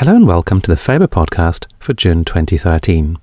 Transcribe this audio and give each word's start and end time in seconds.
Hello 0.00 0.16
and 0.16 0.26
welcome 0.26 0.62
to 0.62 0.70
the 0.70 0.78
Faber 0.78 1.06
podcast 1.06 1.70
for 1.78 1.92
June 1.92 2.24
2013. 2.24 3.18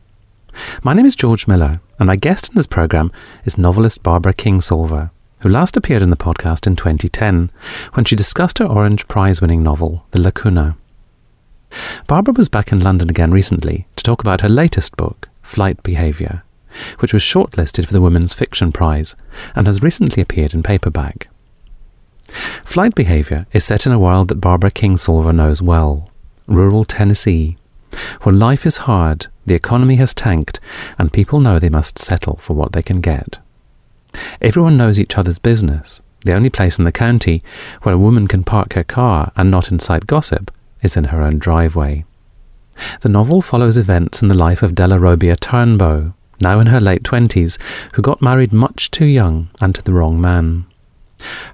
My 0.83 0.93
name 0.93 1.07
is 1.07 1.15
George 1.15 1.47
Miller, 1.47 1.81
and 1.97 2.05
my 2.05 2.15
guest 2.15 2.50
in 2.50 2.55
this 2.55 2.67
programme 2.67 3.11
is 3.46 3.57
novelist 3.57 4.03
Barbara 4.03 4.32
Kingsolver, 4.35 5.09
who 5.40 5.50
last 5.50 5.75
appeared 5.75 6.03
in 6.03 6.11
the 6.11 6.16
podcast 6.16 6.67
in 6.67 6.75
2010 6.75 7.50
when 7.93 8.05
she 8.05 8.16
discussed 8.16 8.59
her 8.59 8.66
Orange 8.66 9.07
Prize 9.07 9.41
winning 9.41 9.63
novel, 9.63 10.05
The 10.11 10.21
Lacuna. 10.21 10.77
Barbara 12.05 12.36
was 12.38 12.48
back 12.48 12.71
in 12.71 12.84
London 12.84 13.09
again 13.09 13.32
recently 13.32 13.88
to 13.96 14.04
talk 14.04 14.21
about 14.21 14.41
her 14.41 14.48
latest 14.48 14.96
book, 14.98 15.30
Flight 15.41 15.82
Behaviour, 15.82 16.44
which 17.00 17.12
was 17.12 17.23
shortlisted 17.23 17.88
for 17.88 17.94
the 17.94 18.02
Women's 18.02 18.36
Fiction 18.36 18.71
Prize 18.71 19.16
and 19.55 19.66
has 19.66 19.82
recently 19.82 20.21
appeared 20.21 20.54
in 20.54 20.62
paperback. 20.62 21.28
Flight 22.64 22.94
Behaviour 22.94 23.48
is 23.52 23.66
set 23.66 23.88
in 23.88 23.91
a 23.91 23.98
world 23.98 24.28
that 24.28 24.41
Barbara 24.41 24.70
Kingsolver 24.70 25.34
knows 25.34 25.59
well 25.59 26.07
rural 26.48 26.86
Tennessee, 26.86 27.58
where 28.23 28.34
life 28.34 28.66
is 28.66 28.77
hard, 28.77 29.27
the 29.45 29.55
economy 29.55 29.95
has 29.95 30.13
tanked, 30.13 30.59
and 30.98 31.13
people 31.13 31.39
know 31.39 31.59
they 31.59 31.70
must 31.70 31.99
settle 31.99 32.38
for 32.38 32.53
what 32.53 32.72
they 32.73 32.81
can 32.81 33.02
get. 33.02 33.39
Everyone 34.41 34.77
knows 34.77 34.99
each 34.99 35.17
other's 35.17 35.39
business. 35.39 36.02
The 36.25 36.34
only 36.34 36.49
place 36.49 36.77
in 36.77 36.86
the 36.86 36.91
county 36.91 37.44
where 37.84 37.95
a 37.95 37.99
woman 37.99 38.27
can 38.27 38.44
park 38.44 38.73
her 38.73 38.84
car 38.84 39.31
and 39.36 39.49
not 39.49 39.72
incite 39.72 40.08
gossip 40.08 40.52
is 40.81 40.98
in 40.98 41.05
her 41.05 41.22
own 41.22 41.38
driveway. 41.38 42.05
The 43.02 43.09
novel 43.09 43.41
follows 43.41 43.77
events 43.77 44.22
in 44.22 44.27
the 44.27 44.38
life 44.38 44.61
of 44.61 44.73
Dellarobia 44.73 45.38
Turnbow, 45.38 46.14
now 46.41 46.59
in 46.59 46.67
her 46.67 46.80
late 46.80 47.03
twenties, 47.03 47.58
who 47.94 48.02
got 48.02 48.22
married 48.22 48.53
much 48.53 48.91
too 48.91 49.05
young 49.05 49.50
and 49.61 49.73
to 49.75 49.81
the 49.81 49.94
wrong 49.94 50.20
man. 50.20 50.66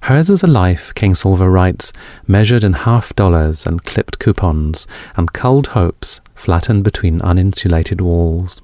Hers 0.03 0.29
is 0.29 0.43
a 0.43 0.47
life, 0.47 0.93
Kingsolver 0.93 1.51
writes, 1.51 1.93
measured 2.27 2.63
in 2.63 2.73
half 2.73 3.15
dollars 3.15 3.65
and 3.65 3.83
clipped 3.83 4.19
coupons, 4.19 4.87
and 5.15 5.33
culled 5.33 5.67
hopes 5.67 6.19
flattened 6.35 6.83
between 6.83 7.19
uninsulated 7.21 8.01
walls. 8.01 8.61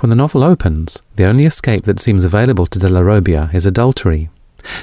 When 0.00 0.10
the 0.10 0.16
novel 0.16 0.42
opens, 0.42 1.00
the 1.16 1.26
only 1.26 1.44
escape 1.44 1.84
that 1.84 2.00
seems 2.00 2.24
available 2.24 2.66
to 2.66 2.78
Dellarobia 2.78 3.54
is 3.54 3.66
adultery. 3.66 4.28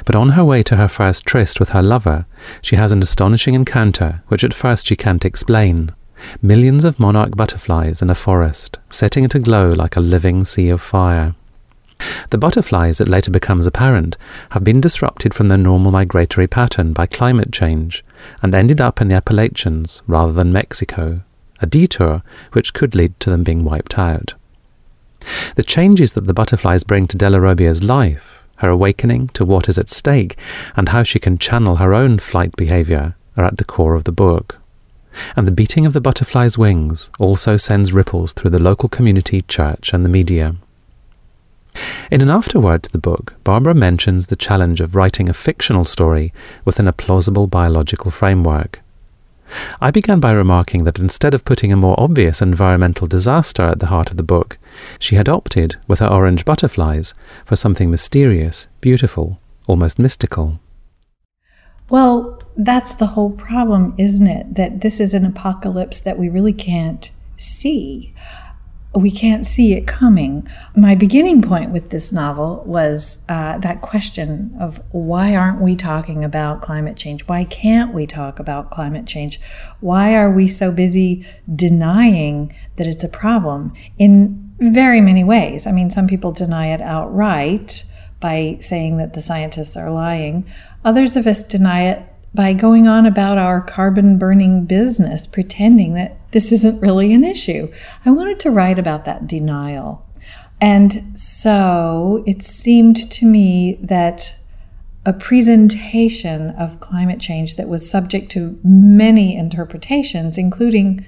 But 0.06 0.16
on 0.16 0.30
her 0.30 0.44
way 0.44 0.64
to 0.64 0.78
her 0.78 0.88
first 0.88 1.26
tryst 1.26 1.60
with 1.60 1.70
her 1.70 1.84
lover, 1.84 2.26
she 2.62 2.78
has 2.78 2.92
an 2.92 3.04
astonishing 3.04 3.54
encounter 3.54 4.24
which 4.28 4.44
at 4.44 4.54
first 4.54 4.88
she 4.88 4.96
can't 4.96 5.26
explain. 5.26 5.92
Millions 6.42 6.84
of 6.84 7.00
monarch 7.00 7.36
butterflies 7.36 8.02
in 8.02 8.10
a 8.10 8.16
forest, 8.16 8.80
setting 8.90 9.24
it 9.24 9.36
aglow 9.36 9.70
like 9.70 9.96
a 9.96 10.02
living 10.02 10.44
sea 10.44 10.70
of 10.70 10.82
fire. 10.82 11.36
The 12.30 12.38
butterflies, 12.38 13.00
it 13.00 13.08
later 13.08 13.32
becomes 13.32 13.66
apparent, 13.66 14.18
have 14.52 14.64
been 14.64 14.82
disrupted 14.82 15.34
from 15.34 15.48
their 15.48 15.58
normal 15.58 15.92
migratory 15.92 16.48
pattern 16.48 16.94
by 16.94 17.06
climate 17.06 17.52
change 17.52 18.04
and 18.42 18.54
ended 18.54 18.82
up 18.82 19.02
in 19.02 19.08
the 19.08 19.16
Appalachians 19.16 20.04
rather 20.08 20.34
than 20.34 20.54
Mexico, 20.54 21.22
a 21.62 21.66
detour 21.66 22.22
which 22.52 22.74
could 22.74 22.96
lead 22.96 23.20
to 23.22 23.30
them 23.30 23.44
being 23.44 23.64
wiped 23.64 23.98
out. 23.98 24.34
The 25.56 25.64
changes 25.64 26.14
that 26.14 26.28
the 26.28 26.34
butterflies 26.34 26.84
bring 26.84 27.08
to 27.08 27.18
Dellarobia's 27.18 27.84
life, 27.84 28.44
her 28.58 28.70
awakening 28.70 29.28
to 29.30 29.46
what 29.46 29.70
is 29.70 29.78
at 29.78 29.90
stake, 29.90 30.38
and 30.76 30.90
how 30.90 31.04
she 31.04 31.20
can 31.20 31.38
channel 31.38 31.78
her 31.78 31.94
own 31.94 32.20
flight 32.20 32.56
behavior 32.56 33.16
are 33.36 33.46
at 33.46 33.58
the 33.58 33.64
core 33.64 33.96
of 33.96 34.04
the 34.04 34.12
book. 34.12 34.60
And 35.36 35.48
the 35.48 35.52
beating 35.52 35.86
of 35.86 35.94
the 35.94 36.02
butterfly's 36.02 36.58
wings 36.58 37.10
also 37.20 37.58
sends 37.58 37.94
ripples 37.94 38.34
through 38.34 38.52
the 38.52 38.60
local 38.60 38.90
community, 38.90 39.42
church, 39.44 39.94
and 39.94 40.06
the 40.06 40.10
media. 40.10 40.56
In 42.10 42.22
an 42.22 42.30
afterword 42.30 42.84
to 42.84 42.92
the 42.92 42.98
book, 42.98 43.36
Barbara 43.44 43.74
mentions 43.74 44.28
the 44.28 44.36
challenge 44.36 44.82
of 44.82 44.96
writing 44.96 45.30
a 45.30 45.34
fictional 45.34 45.86
story 45.86 46.34
within 46.66 46.88
a 46.88 46.94
plausible 46.94 47.48
biological 47.48 48.12
framework. 48.12 48.82
I 49.80 49.92
began 49.92 50.20
by 50.20 50.32
remarking 50.32 50.84
that 50.84 51.00
instead 51.00 51.34
of 51.34 51.46
putting 51.46 51.72
a 51.72 51.78
more 51.78 52.00
obvious 52.00 52.42
environmental 52.42 53.08
disaster 53.08 53.64
at 53.64 53.80
the 53.80 53.88
heart 53.88 54.12
of 54.12 54.18
the 54.18 54.24
book, 54.24 54.58
she 55.00 55.16
had 55.16 55.30
opted, 55.30 55.78
with 55.88 56.00
her 56.00 56.08
orange 56.08 56.44
butterflies, 56.46 57.14
for 57.46 57.56
something 57.56 57.90
mysterious, 57.90 58.68
beautiful, 58.82 59.40
almost 59.68 60.00
mystical. 60.00 60.60
Well, 61.90 62.42
that's 62.58 62.94
the 62.94 63.08
whole 63.08 63.32
problem, 63.32 63.94
isn't 63.98 64.28
it? 64.28 64.56
That 64.56 64.82
this 64.82 65.00
is 65.00 65.14
an 65.14 65.26
apocalypse 65.26 66.02
that 66.02 66.20
we 66.20 66.28
really 66.28 66.54
can't 66.54 67.10
see 67.38 68.14
we 68.98 69.12
can't 69.12 69.46
see 69.46 69.74
it 69.74 69.88
coming. 69.88 70.48
My 70.76 70.96
beginning 70.96 71.42
point 71.42 71.72
with 71.72 71.90
this 71.90 72.12
novel 72.12 72.64
was 72.66 73.26
uh, 73.30 73.58
that 73.60 73.82
question 73.82 74.56
of 74.60 74.82
why 74.92 75.36
aren't 75.36 75.62
we 75.62 75.76
talking 75.76 76.24
about 76.24 76.62
climate 76.62 76.98
change? 76.98 77.28
Why 77.28 77.44
can't 77.44 77.94
we 77.94 78.08
talk 78.08 78.40
about 78.40 78.72
climate 78.72 79.06
change? 79.06 79.40
Why 79.80 80.16
are 80.16 80.32
we 80.32 80.48
so 80.48 80.72
busy 80.72 81.26
denying 81.56 82.54
that 82.78 82.88
it's 82.88 83.04
a 83.04 83.10
problem 83.10 83.74
in 83.98 84.54
very 84.60 85.02
many 85.02 85.24
ways? 85.24 85.68
I 85.68 85.72
mean, 85.72 85.90
some 85.90 86.08
people 86.08 86.32
deny 86.32 86.68
it 86.74 86.82
outright 86.82 87.86
by 88.20 88.58
saying 88.60 88.98
that 88.98 89.14
the 89.14 89.22
scientists 89.22 89.78
are 89.78 89.92
lying, 89.92 90.46
others 90.84 91.16
of 91.16 91.28
us 91.28 91.44
deny 91.44 91.90
it 91.90 92.04
by 92.34 92.54
going 92.54 92.88
on 92.88 93.06
about 93.06 93.38
our 93.38 93.62
carbon 93.62 94.18
burning 94.18 94.66
business, 94.66 95.26
pretending 95.26 95.94
that 95.94 96.18
this 96.32 96.52
isn't 96.52 96.82
really 96.82 97.14
an 97.14 97.24
issue. 97.24 97.72
I 98.06 98.12
wanted 98.12 98.40
to 98.42 98.52
write 98.52 98.78
about 98.78 99.06
that 99.06 99.28
denial. 99.28 100.06
And 100.60 101.18
so 101.18 102.24
it 102.28 102.42
seemed 102.42 103.12
to 103.12 103.26
me 103.26 103.80
that 103.82 104.38
a 105.06 105.14
presentation 105.14 106.50
of 106.52 106.80
climate 106.80 107.20
change 107.20 107.56
that 107.56 107.70
was 107.70 107.90
subject 107.90 108.30
to 108.32 108.60
many 108.64 109.38
interpretations, 109.38 110.38
including 110.38 111.06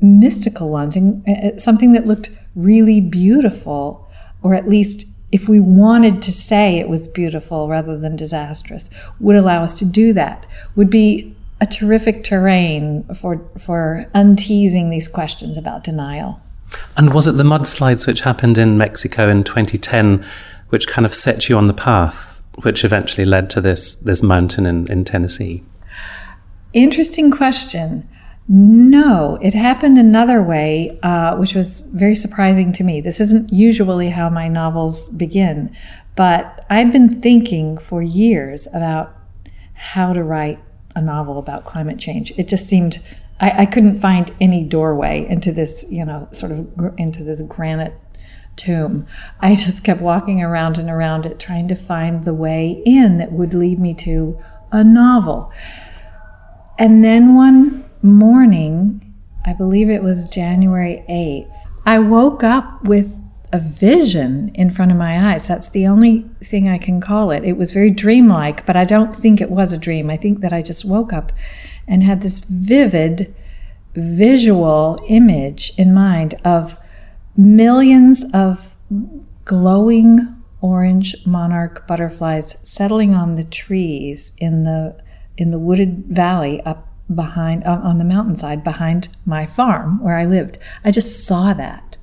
mystical 0.00 0.68
ones, 0.68 0.94
and 0.94 1.26
uh, 1.28 1.56
something 1.56 1.92
that 1.92 2.06
looked 2.06 2.30
really 2.54 3.00
beautiful, 3.00 4.08
or 4.42 4.54
at 4.54 4.68
least 4.68 5.06
if 5.34 5.48
we 5.48 5.58
wanted 5.58 6.22
to 6.22 6.30
say 6.30 6.78
it 6.78 6.88
was 6.88 7.08
beautiful 7.08 7.68
rather 7.68 7.98
than 7.98 8.14
disastrous, 8.14 8.88
would 9.18 9.34
allow 9.34 9.64
us 9.64 9.74
to 9.74 9.84
do 9.84 10.12
that, 10.12 10.46
would 10.76 10.88
be 10.88 11.34
a 11.60 11.66
terrific 11.66 12.22
terrain 12.22 13.02
for, 13.16 13.44
for 13.58 14.08
unteasing 14.14 14.90
these 14.90 15.08
questions 15.08 15.58
about 15.58 15.82
denial. 15.82 16.40
And 16.96 17.12
was 17.12 17.26
it 17.26 17.32
the 17.32 17.42
mudslides 17.42 18.06
which 18.06 18.20
happened 18.20 18.58
in 18.58 18.78
Mexico 18.78 19.28
in 19.28 19.42
2010 19.42 20.24
which 20.68 20.86
kind 20.86 21.04
of 21.04 21.12
set 21.12 21.48
you 21.48 21.58
on 21.58 21.66
the 21.66 21.74
path, 21.74 22.40
which 22.62 22.84
eventually 22.84 23.24
led 23.24 23.50
to 23.50 23.60
this, 23.60 23.96
this 23.96 24.22
mountain 24.22 24.66
in, 24.66 24.86
in 24.90 25.04
Tennessee? 25.04 25.64
Interesting 26.72 27.32
question. 27.32 28.08
No, 28.46 29.38
it 29.40 29.54
happened 29.54 29.98
another 29.98 30.42
way, 30.42 30.98
uh, 31.02 31.36
which 31.36 31.54
was 31.54 31.82
very 31.82 32.14
surprising 32.14 32.72
to 32.72 32.84
me. 32.84 33.00
This 33.00 33.20
isn't 33.20 33.52
usually 33.52 34.10
how 34.10 34.28
my 34.28 34.48
novels 34.48 35.08
begin, 35.10 35.74
but 36.14 36.66
I'd 36.68 36.92
been 36.92 37.20
thinking 37.20 37.78
for 37.78 38.02
years 38.02 38.68
about 38.74 39.16
how 39.72 40.12
to 40.12 40.22
write 40.22 40.58
a 40.94 41.00
novel 41.00 41.38
about 41.38 41.64
climate 41.64 41.98
change. 41.98 42.32
It 42.36 42.46
just 42.46 42.68
seemed 42.68 43.00
I, 43.40 43.62
I 43.62 43.66
couldn't 43.66 43.96
find 43.96 44.30
any 44.40 44.64
doorway 44.64 45.26
into 45.28 45.50
this, 45.50 45.86
you 45.90 46.04
know, 46.04 46.28
sort 46.32 46.52
of 46.52 46.68
into 46.98 47.24
this 47.24 47.42
granite 47.42 47.94
tomb. 48.56 49.06
I 49.40 49.54
just 49.54 49.84
kept 49.84 50.00
walking 50.00 50.42
around 50.42 50.78
and 50.78 50.90
around 50.90 51.26
it, 51.26 51.38
trying 51.38 51.68
to 51.68 51.74
find 51.74 52.24
the 52.24 52.34
way 52.34 52.82
in 52.84 53.18
that 53.18 53.32
would 53.32 53.54
lead 53.54 53.78
me 53.78 53.94
to 53.94 54.38
a 54.70 54.84
novel. 54.84 55.52
And 56.78 57.04
then 57.04 57.34
one 57.34 57.83
morning, 58.04 59.14
I 59.44 59.54
believe 59.54 59.88
it 59.88 60.02
was 60.02 60.28
January 60.28 61.04
8th, 61.08 61.54
I 61.86 61.98
woke 61.98 62.44
up 62.44 62.84
with 62.84 63.20
a 63.52 63.58
vision 63.58 64.50
in 64.54 64.70
front 64.70 64.90
of 64.90 64.98
my 64.98 65.32
eyes. 65.32 65.46
That's 65.46 65.68
the 65.68 65.86
only 65.86 66.28
thing 66.42 66.68
I 66.68 66.76
can 66.76 67.00
call 67.00 67.30
it. 67.30 67.44
It 67.44 67.56
was 67.56 67.72
very 67.72 67.90
dreamlike, 67.90 68.66
but 68.66 68.76
I 68.76 68.84
don't 68.84 69.14
think 69.14 69.40
it 69.40 69.50
was 69.50 69.72
a 69.72 69.78
dream. 69.78 70.10
I 70.10 70.16
think 70.16 70.40
that 70.40 70.52
I 70.52 70.60
just 70.60 70.84
woke 70.84 71.12
up 71.12 71.32
and 71.86 72.02
had 72.02 72.20
this 72.20 72.40
vivid 72.40 73.34
visual 73.94 74.98
image 75.08 75.72
in 75.78 75.94
mind 75.94 76.34
of 76.44 76.80
millions 77.36 78.24
of 78.34 78.76
glowing 79.44 80.42
orange 80.60 81.14
monarch 81.26 81.86
butterflies 81.86 82.58
settling 82.66 83.14
on 83.14 83.34
the 83.34 83.44
trees 83.44 84.32
in 84.38 84.64
the 84.64 85.00
in 85.36 85.50
the 85.50 85.58
wooded 85.58 86.04
valley 86.06 86.60
up 86.62 86.88
behind 87.12 87.64
uh, 87.64 87.80
on 87.82 87.98
the 87.98 88.04
mountainside 88.04 88.64
behind 88.64 89.08
my 89.26 89.44
farm 89.46 90.02
where 90.02 90.16
I 90.16 90.24
lived. 90.24 90.58
I 90.84 90.90
just 90.90 91.26
saw 91.26 91.52
that. 91.54 91.96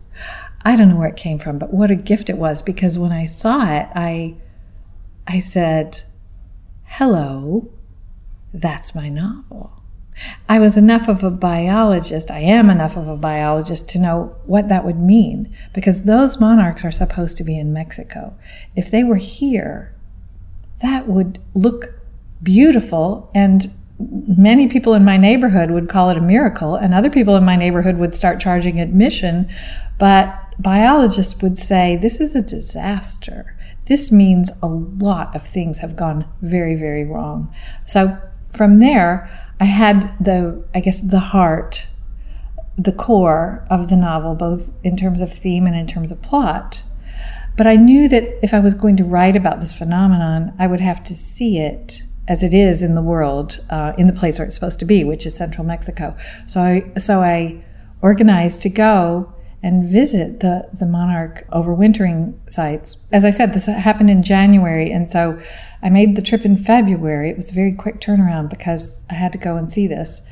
I 0.63 0.75
don't 0.75 0.89
know 0.89 0.98
where 0.98 1.07
it 1.07 1.15
came 1.15 1.39
from, 1.39 1.57
but 1.57 1.74
what 1.74 1.89
a 1.89 1.95
gift 1.95 2.30
it 2.30 2.38
was 2.38 2.62
because 2.62 2.98
when 2.98 3.12
I 3.12 3.25
saw 3.25 3.71
it, 3.71 3.88
I 3.95 4.36
I 5.27 5.39
said, 5.39 6.03
"Hello, 6.83 7.71
that's 8.53 8.94
my 8.94 9.09
novel." 9.09 9.81
I 10.48 10.59
was 10.59 10.77
enough 10.77 11.07
of 11.07 11.24
a 11.24 11.31
biologist, 11.31 12.30
I 12.30 12.39
am 12.39 12.69
enough 12.69 12.98
of 12.98 13.07
a 13.07 13.15
biologist 13.15 13.89
to 13.89 14.00
know 14.00 14.36
what 14.45 14.68
that 14.68 14.86
would 14.86 15.00
mean 15.00 15.56
because 15.74 16.03
those 16.03 16.39
monarchs 16.39 16.83
are 16.83 16.92
supposed 16.92 17.38
to 17.38 17.44
be 17.44 17.57
in 17.57 17.74
Mexico. 17.74 18.36
If 18.75 18.92
they 18.92 19.03
were 19.03 19.15
here, 19.15 19.95
that 20.81 21.07
would 21.07 21.39
look 21.53 21.95
beautiful 22.44 23.31
and 23.33 23.71
many 24.38 24.68
people 24.68 24.94
in 24.94 25.06
my 25.06 25.18
neighborhood 25.18 25.71
would 25.71 25.89
call 25.89 26.09
it 26.09 26.18
a 26.18 26.21
miracle, 26.21 26.75
and 26.75 26.94
other 26.94 27.09
people 27.09 27.36
in 27.36 27.44
my 27.44 27.56
neighborhood 27.56 27.98
would 27.98 28.15
start 28.15 28.39
charging 28.39 28.80
admission. 28.80 29.50
But 29.98 30.36
biologists 30.59 31.42
would 31.42 31.57
say 31.57 31.98
this 31.98 32.19
is 32.19 32.36
a 32.36 32.42
disaster. 32.42 33.56
This 33.86 34.12
means 34.12 34.51
a 34.62 34.68
lot 34.68 35.36
of 35.36 35.45
things 35.45 35.80
have 35.80 35.95
gone 35.95 36.25
very, 36.42 36.75
very 36.75 37.06
wrong. 37.06 37.53
So 37.88 38.18
from 38.51 38.80
there, 38.80 39.30
I 39.59 39.65
had 39.65 40.13
the, 40.24 40.63
I 40.74 40.80
guess, 40.80 41.01
the 41.01 41.19
heart, 41.19 41.88
the 42.77 42.92
core 42.92 43.65
of 43.69 43.89
the 43.89 43.98
novel, 43.98 44.36
both 44.36 44.71
in 44.83 44.98
terms 44.98 45.21
of 45.21 45.31
theme 45.31 45.68
and 45.68 45.75
in 45.75 45.88
terms 45.88 46.12
of 46.12 46.21
plot. 46.21 46.83
But 47.57 47.68
I 47.68 47.75
knew 47.75 48.07
that 48.09 48.44
if 48.44 48.53
I 48.53 48.59
was 48.59 48.74
going 48.74 48.98
to 48.98 49.03
write 49.03 49.36
about 49.36 49.59
this 49.59 49.74
phenomenon, 49.74 50.53
I 50.57 50.68
would 50.68 50.80
have 50.80 51.03
to 51.03 51.15
see 51.15 51.59
it 51.59 52.03
as 52.31 52.44
it 52.44 52.54
is 52.54 52.81
in 52.81 52.95
the 52.95 53.01
world, 53.01 53.60
uh, 53.69 53.92
in 53.98 54.07
the 54.07 54.13
place 54.13 54.39
where 54.39 54.45
it's 54.45 54.56
supposed 54.56 54.80
to 54.80 54.86
be, 54.86 55.04
which 55.04 55.25
is 55.25 55.36
central 55.36 55.68
Mexico. 55.68 56.16
So 56.48 56.62
I, 56.62 56.98
so 56.98 57.19
I 57.22 57.62
organized 58.01 58.62
to 58.62 58.69
go 58.69 59.33
and 59.62 59.86
visit 59.86 60.39
the, 60.39 60.69
the 60.80 60.86
monarch 60.86 61.45
overwintering 61.51 62.33
sites. 62.50 63.06
As 63.12 63.25
I 63.25 63.31
said, 63.31 63.54
this 63.54 63.66
happened 63.66 64.10
in 64.10 64.24
January, 64.24 64.94
and 64.94 65.10
so 65.10 65.38
I 65.83 65.89
made 65.89 66.16
the 66.16 66.22
trip 66.22 66.45
in 66.45 66.56
February. 66.56 67.30
It 67.30 67.36
was 67.36 67.51
a 67.51 67.54
very 67.54 67.74
quick 67.74 68.00
turnaround 68.00 68.50
because 68.50 69.04
I 69.10 69.16
had 69.16 69.34
to 69.34 69.38
go 69.38 69.57
and 69.57 69.69
see 69.69 69.88
this. 69.88 70.25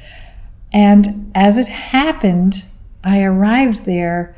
And 0.71 1.29
as 1.35 1.57
it 1.57 1.67
happened, 1.67 2.63
I 3.03 3.23
arrived 3.23 3.85
there 3.85 4.37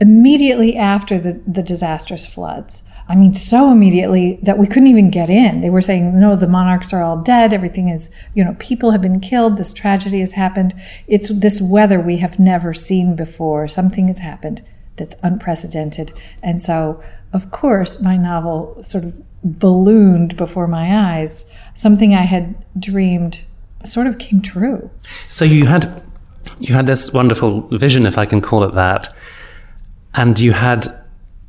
immediately 0.00 0.76
after 0.76 1.20
the, 1.20 1.40
the 1.46 1.62
disastrous 1.62 2.26
floods. 2.26 2.89
I 3.10 3.16
mean, 3.16 3.32
so 3.32 3.72
immediately 3.72 4.38
that 4.42 4.56
we 4.56 4.68
couldn't 4.68 4.86
even 4.86 5.10
get 5.10 5.28
in. 5.28 5.62
They 5.62 5.68
were 5.68 5.80
saying, 5.80 6.18
no, 6.18 6.36
the 6.36 6.46
monarchs 6.46 6.92
are 6.92 7.02
all 7.02 7.20
dead. 7.20 7.52
Everything 7.52 7.88
is, 7.88 8.14
you 8.34 8.44
know, 8.44 8.54
people 8.60 8.92
have 8.92 9.02
been 9.02 9.18
killed. 9.18 9.56
This 9.56 9.72
tragedy 9.72 10.20
has 10.20 10.32
happened. 10.32 10.80
It's 11.08 11.28
this 11.28 11.60
weather 11.60 12.00
we 12.00 12.18
have 12.18 12.38
never 12.38 12.72
seen 12.72 13.16
before. 13.16 13.66
Something 13.66 14.06
has 14.06 14.20
happened 14.20 14.64
that's 14.94 15.16
unprecedented. 15.24 16.12
And 16.40 16.62
so, 16.62 17.02
of 17.32 17.50
course, 17.50 18.00
my 18.00 18.16
novel 18.16 18.80
sort 18.84 19.02
of 19.02 19.20
ballooned 19.42 20.36
before 20.36 20.68
my 20.68 21.16
eyes. 21.16 21.50
Something 21.74 22.14
I 22.14 22.22
had 22.22 22.64
dreamed 22.78 23.42
sort 23.84 24.06
of 24.06 24.18
came 24.18 24.40
true. 24.40 24.88
So 25.28 25.44
you 25.44 25.66
had 25.66 26.04
you 26.60 26.74
had 26.74 26.86
this 26.86 27.12
wonderful 27.12 27.62
vision, 27.76 28.06
if 28.06 28.18
I 28.18 28.26
can 28.26 28.40
call 28.40 28.62
it 28.62 28.74
that, 28.74 29.12
and 30.14 30.38
you 30.38 30.52
had 30.52 30.86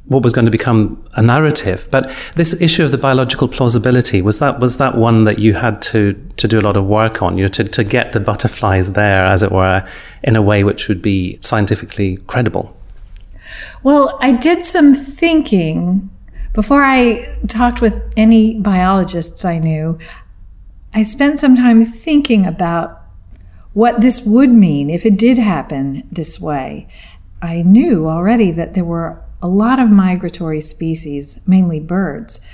what 0.05 0.23
was 0.23 0.33
going 0.33 0.45
to 0.45 0.51
become 0.51 1.01
a 1.13 1.21
narrative. 1.21 1.87
But 1.91 2.11
this 2.35 2.59
issue 2.59 2.83
of 2.83 2.91
the 2.91 2.97
biological 2.97 3.47
plausibility 3.47 4.21
was 4.21 4.39
that 4.39 4.59
was 4.59 4.77
that 4.77 4.97
one 4.97 5.25
that 5.25 5.39
you 5.39 5.53
had 5.53 5.81
to 5.83 6.13
to 6.37 6.47
do 6.47 6.59
a 6.59 6.61
lot 6.61 6.77
of 6.77 6.85
work 6.85 7.21
on, 7.21 7.37
you 7.37 7.43
know, 7.45 7.49
to 7.49 7.63
to 7.63 7.83
get 7.83 8.13
the 8.13 8.19
butterflies 8.19 8.93
there, 8.93 9.25
as 9.25 9.43
it 9.43 9.51
were, 9.51 9.85
in 10.23 10.35
a 10.35 10.41
way 10.41 10.63
which 10.63 10.87
would 10.87 11.01
be 11.01 11.37
scientifically 11.41 12.17
credible. 12.27 12.75
Well, 13.83 14.17
I 14.21 14.31
did 14.31 14.65
some 14.65 14.93
thinking 14.93 16.09
before 16.53 16.83
I 16.83 17.37
talked 17.47 17.81
with 17.81 18.01
any 18.17 18.59
biologists 18.59 19.45
I 19.45 19.59
knew. 19.59 19.97
I 20.93 21.03
spent 21.03 21.39
some 21.39 21.55
time 21.55 21.85
thinking 21.85 22.45
about 22.45 23.01
what 23.73 24.01
this 24.01 24.21
would 24.25 24.51
mean 24.51 24.89
if 24.89 25.05
it 25.05 25.17
did 25.17 25.37
happen 25.37 26.07
this 26.11 26.39
way. 26.39 26.87
I 27.41 27.61
knew 27.61 28.07
already 28.09 28.51
that 28.51 28.73
there 28.73 28.83
were 28.83 29.21
a 29.41 29.47
lot 29.47 29.79
of 29.79 29.89
migratory 29.89 30.61
species, 30.61 31.39
mainly 31.47 31.79
birds, 31.79 32.45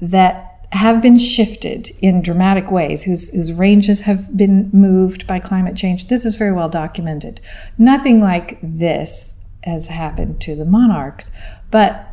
that 0.00 0.66
have 0.72 1.02
been 1.02 1.18
shifted 1.18 1.90
in 2.00 2.22
dramatic 2.22 2.70
ways, 2.70 3.02
whose, 3.02 3.32
whose 3.34 3.52
ranges 3.52 4.02
have 4.02 4.36
been 4.36 4.70
moved 4.72 5.26
by 5.26 5.38
climate 5.38 5.76
change. 5.76 6.08
This 6.08 6.24
is 6.24 6.36
very 6.36 6.52
well 6.52 6.68
documented. 6.68 7.40
Nothing 7.76 8.20
like 8.20 8.58
this 8.62 9.44
has 9.64 9.88
happened 9.88 10.40
to 10.42 10.54
the 10.54 10.64
monarchs, 10.64 11.32
but 11.70 12.06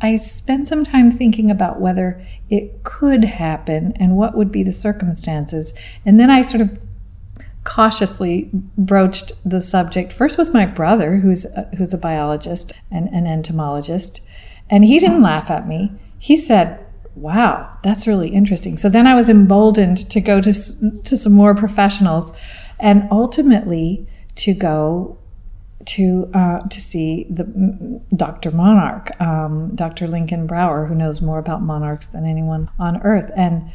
I 0.00 0.16
spent 0.16 0.66
some 0.66 0.84
time 0.84 1.10
thinking 1.10 1.50
about 1.50 1.80
whether 1.80 2.24
it 2.48 2.82
could 2.82 3.24
happen 3.24 3.92
and 3.96 4.16
what 4.16 4.36
would 4.36 4.50
be 4.50 4.62
the 4.62 4.72
circumstances. 4.72 5.78
And 6.04 6.18
then 6.18 6.30
I 6.30 6.42
sort 6.42 6.62
of 6.62 6.78
cautiously 7.70 8.50
broached 8.76 9.30
the 9.44 9.60
subject 9.60 10.12
first 10.12 10.36
with 10.36 10.52
my 10.52 10.66
brother, 10.66 11.18
who's 11.18 11.46
a, 11.54 11.62
who's 11.76 11.94
a 11.94 11.98
biologist 11.98 12.72
and 12.90 13.08
an 13.10 13.28
entomologist, 13.28 14.20
and 14.68 14.84
he 14.84 14.98
didn't 14.98 15.22
laugh 15.22 15.52
at 15.52 15.68
me. 15.68 15.92
He 16.18 16.36
said, 16.36 16.84
"Wow, 17.14 17.70
that's 17.84 18.08
really 18.08 18.30
interesting." 18.30 18.76
So 18.76 18.88
then 18.88 19.06
I 19.06 19.14
was 19.14 19.28
emboldened 19.28 19.98
to 20.10 20.20
go 20.20 20.40
to 20.40 20.52
to 21.04 21.16
some 21.16 21.32
more 21.32 21.54
professionals, 21.54 22.32
and 22.80 23.06
ultimately 23.12 24.04
to 24.34 24.52
go 24.52 25.16
to 25.84 26.28
uh, 26.34 26.58
to 26.58 26.80
see 26.80 27.24
the 27.30 27.44
Dr. 28.16 28.50
Monarch, 28.50 29.08
um, 29.20 29.76
Dr. 29.76 30.08
Lincoln 30.08 30.48
Brower, 30.48 30.86
who 30.86 30.96
knows 30.96 31.22
more 31.22 31.38
about 31.38 31.62
monarchs 31.62 32.08
than 32.08 32.26
anyone 32.26 32.68
on 32.80 33.00
earth, 33.02 33.30
and 33.36 33.70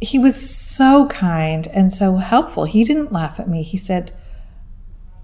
he 0.00 0.18
was 0.18 0.36
so 0.50 1.06
kind 1.06 1.68
and 1.68 1.92
so 1.92 2.16
helpful. 2.16 2.64
He 2.64 2.84
didn't 2.84 3.12
laugh 3.12 3.40
at 3.40 3.48
me. 3.48 3.62
He 3.62 3.76
said, 3.76 4.12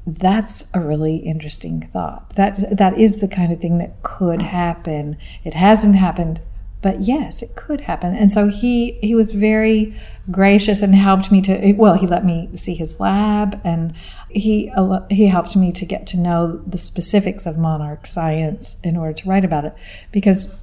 that's 0.07 0.69
a 0.75 0.81
really 0.81 1.17
interesting 1.17 1.83
thought. 1.83 2.31
That 2.31 2.77
that 2.77 2.99
is 2.99 3.21
the 3.21 3.29
kind 3.29 3.53
of 3.53 3.61
thing 3.61 3.79
that 3.79 4.03
could 4.03 4.41
mm. 4.41 4.45
happen. 4.47 5.17
It 5.45 5.55
hasn't 5.55 5.95
happened, 5.95 6.41
but 6.81 7.03
yes, 7.03 7.41
it 7.43 7.55
could 7.55 7.83
happen. 7.83 8.17
And 8.17 8.33
so 8.33 8.49
he 8.49 8.93
he 9.01 9.15
was 9.15 9.33
very 9.33 9.95
gracious 10.31 10.83
and 10.83 10.95
helped 10.95 11.31
me 11.31 11.41
to 11.43 11.73
well, 11.75 11.95
he 11.95 12.07
let 12.07 12.25
me 12.25 12.49
see 12.55 12.75
his 12.75 12.99
lab 12.99 13.61
and 13.63 13.95
he 14.29 14.73
he 15.09 15.27
helped 15.27 15.55
me 15.55 15.71
to 15.71 15.87
get 15.87 16.07
to 16.09 16.19
know 16.19 16.61
the 16.67 16.79
specifics 16.79 17.47
of 17.47 17.57
monarch 17.57 18.07
science 18.07 18.79
in 18.83 18.97
order 18.97 19.13
to 19.13 19.29
write 19.29 19.45
about 19.45 19.65
it 19.65 19.75
because 20.11 20.59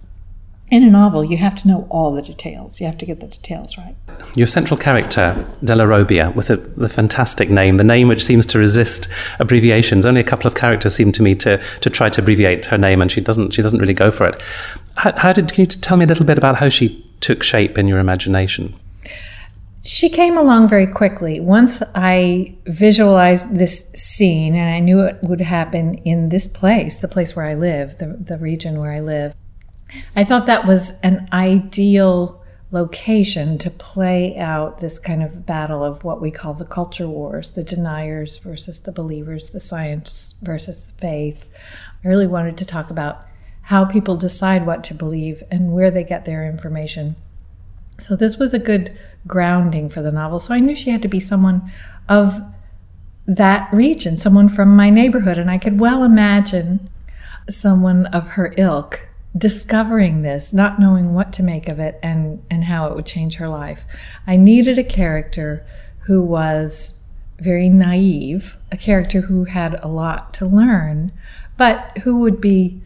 in 0.72 0.84
a 0.84 0.90
novel, 0.90 1.24
you 1.24 1.38
have 1.38 1.56
to 1.58 1.68
know 1.68 1.88
all 1.90 2.14
the 2.14 2.22
details. 2.22 2.80
You 2.80 2.88
have 2.88 2.98
to 3.00 3.06
get 3.06 3.20
the 3.20 3.28
details 3.28 3.78
right. 3.78 3.96
Your 4.36 4.48
central 4.48 4.78
character, 4.78 5.34
Dellarobia, 5.64 6.36
with 6.36 6.50
a, 6.50 6.58
the 6.58 6.90
fantastic 6.90 7.50
name, 7.50 7.76
the 7.76 7.84
name 7.84 8.08
which 8.08 8.24
seems 8.24 8.46
to 8.48 8.60
resist 8.60 9.08
abbreviations. 9.40 10.06
Only 10.06 10.22
a 10.22 10.26
couple 10.26 10.48
of 10.48 10.56
characters 10.56 10.94
seem 10.94 11.12
to 11.14 11.24
me 11.24 11.36
to, 11.36 11.58
to 11.82 11.90
try 11.90 12.10
to 12.10 12.22
abbreviate 12.22 12.66
her 12.66 12.78
name, 12.78 13.02
and 13.02 13.12
she 13.12 13.22
doesn't. 13.22 13.54
She 13.54 13.62
doesn't 13.62 13.80
really 13.80 13.94
go 13.94 14.12
for 14.12 14.28
it. 14.28 14.42
How, 14.96 15.18
how 15.18 15.34
did? 15.34 15.52
Can 15.52 15.62
you 15.62 15.66
tell 15.68 15.98
me 15.98 16.06
a 16.06 16.08
little 16.08 16.26
bit 16.26 16.38
about 16.38 16.58
how 16.58 16.70
she 16.70 17.06
took 17.20 17.44
shape 17.44 17.78
in 17.78 17.88
your 17.88 18.00
imagination? 18.00 18.76
She 19.84 20.10
came 20.10 20.38
along 20.38 20.68
very 20.68 20.86
quickly. 20.86 21.40
Once 21.40 21.82
I 21.96 22.56
visualized 22.66 23.58
this 23.58 23.90
scene 23.94 24.54
and 24.54 24.70
I 24.70 24.80
knew 24.82 25.00
it 25.02 25.18
would 25.24 25.42
happen 25.42 25.96
in 26.06 26.30
this 26.30 26.48
place, 26.48 27.00
the 27.00 27.08
place 27.08 27.36
where 27.36 27.46
I 27.46 27.56
live, 27.56 27.98
the, 27.98 28.18
the 28.20 28.38
region 28.38 28.80
where 28.80 28.92
I 28.92 29.00
live, 29.00 29.34
I 30.16 30.24
thought 30.24 30.46
that 30.46 30.68
was 30.68 31.00
an 31.02 31.28
ideal 31.32 32.40
location 32.72 33.58
to 33.58 33.72
play 33.72 34.38
out 34.38 34.78
this 34.78 35.00
kind 35.00 35.24
of 35.24 35.46
battle 35.46 35.84
of 35.84 36.04
what 36.04 36.22
we 36.22 36.30
call 36.30 36.54
the 36.54 36.66
culture 36.66 37.08
wars 37.08 37.52
the 37.52 37.64
deniers 37.64 38.38
versus 38.38 38.82
the 38.82 38.92
believers, 38.92 39.50
the 39.50 39.60
science 39.60 40.36
versus 40.42 40.92
the 40.92 40.94
faith. 40.94 41.50
I 42.04 42.08
really 42.08 42.28
wanted 42.28 42.58
to 42.58 42.66
talk 42.66 42.92
about 42.92 43.26
how 43.64 43.86
people 43.86 44.16
decide 44.16 44.66
what 44.66 44.84
to 44.84 44.94
believe 44.94 45.44
and 45.52 45.74
where 45.74 45.92
they 45.92 46.04
get 46.04 46.26
their 46.26 46.48
information. 46.48 47.16
So, 48.00 48.16
this 48.16 48.38
was 48.38 48.54
a 48.54 48.60
good 48.60 48.98
grounding 49.28 49.90
for 49.90 50.02
the 50.02 50.12
novel. 50.12 50.40
So, 50.40 50.54
I 50.54 50.60
knew 50.60 50.76
she 50.76 50.92
had 50.92 51.02
to 51.02 51.08
be 51.08 51.20
someone 51.20 51.72
of 52.08 52.40
that 53.28 53.72
region, 53.74 54.18
someone 54.18 54.50
from 54.50 54.76
my 54.76 54.90
neighborhood, 54.90 55.38
and 55.38 55.52
I 55.52 55.58
could 55.58 55.80
well 55.80 56.04
imagine 56.04 56.90
someone 57.50 58.06
of 58.08 58.30
her 58.30 58.54
ilk 58.58 59.09
discovering 59.38 60.22
this, 60.22 60.54
not 60.54 60.80
knowing 60.80 61.14
what 61.14 61.32
to 61.34 61.44
make 61.44 61.68
of 61.68 61.80
it 61.80 62.00
and, 62.02 62.44
and 62.50 62.64
how 62.64 62.88
it 62.88 62.96
would 62.96 63.06
change 63.06 63.36
her 63.36 63.48
life. 63.48 63.86
I 64.26 64.36
needed 64.36 64.78
a 64.78 64.84
character 64.84 65.66
who 66.00 66.22
was 66.24 67.04
very 67.40 67.70
naive, 67.70 68.58
a 68.72 68.78
character 68.78 69.22
who 69.22 69.46
had 69.46 69.80
a 69.84 69.88
lot 69.88 70.34
to 70.36 70.46
learn, 70.46 71.12
but 71.58 72.00
who 72.00 72.22
would 72.22 72.42
be 72.42 72.82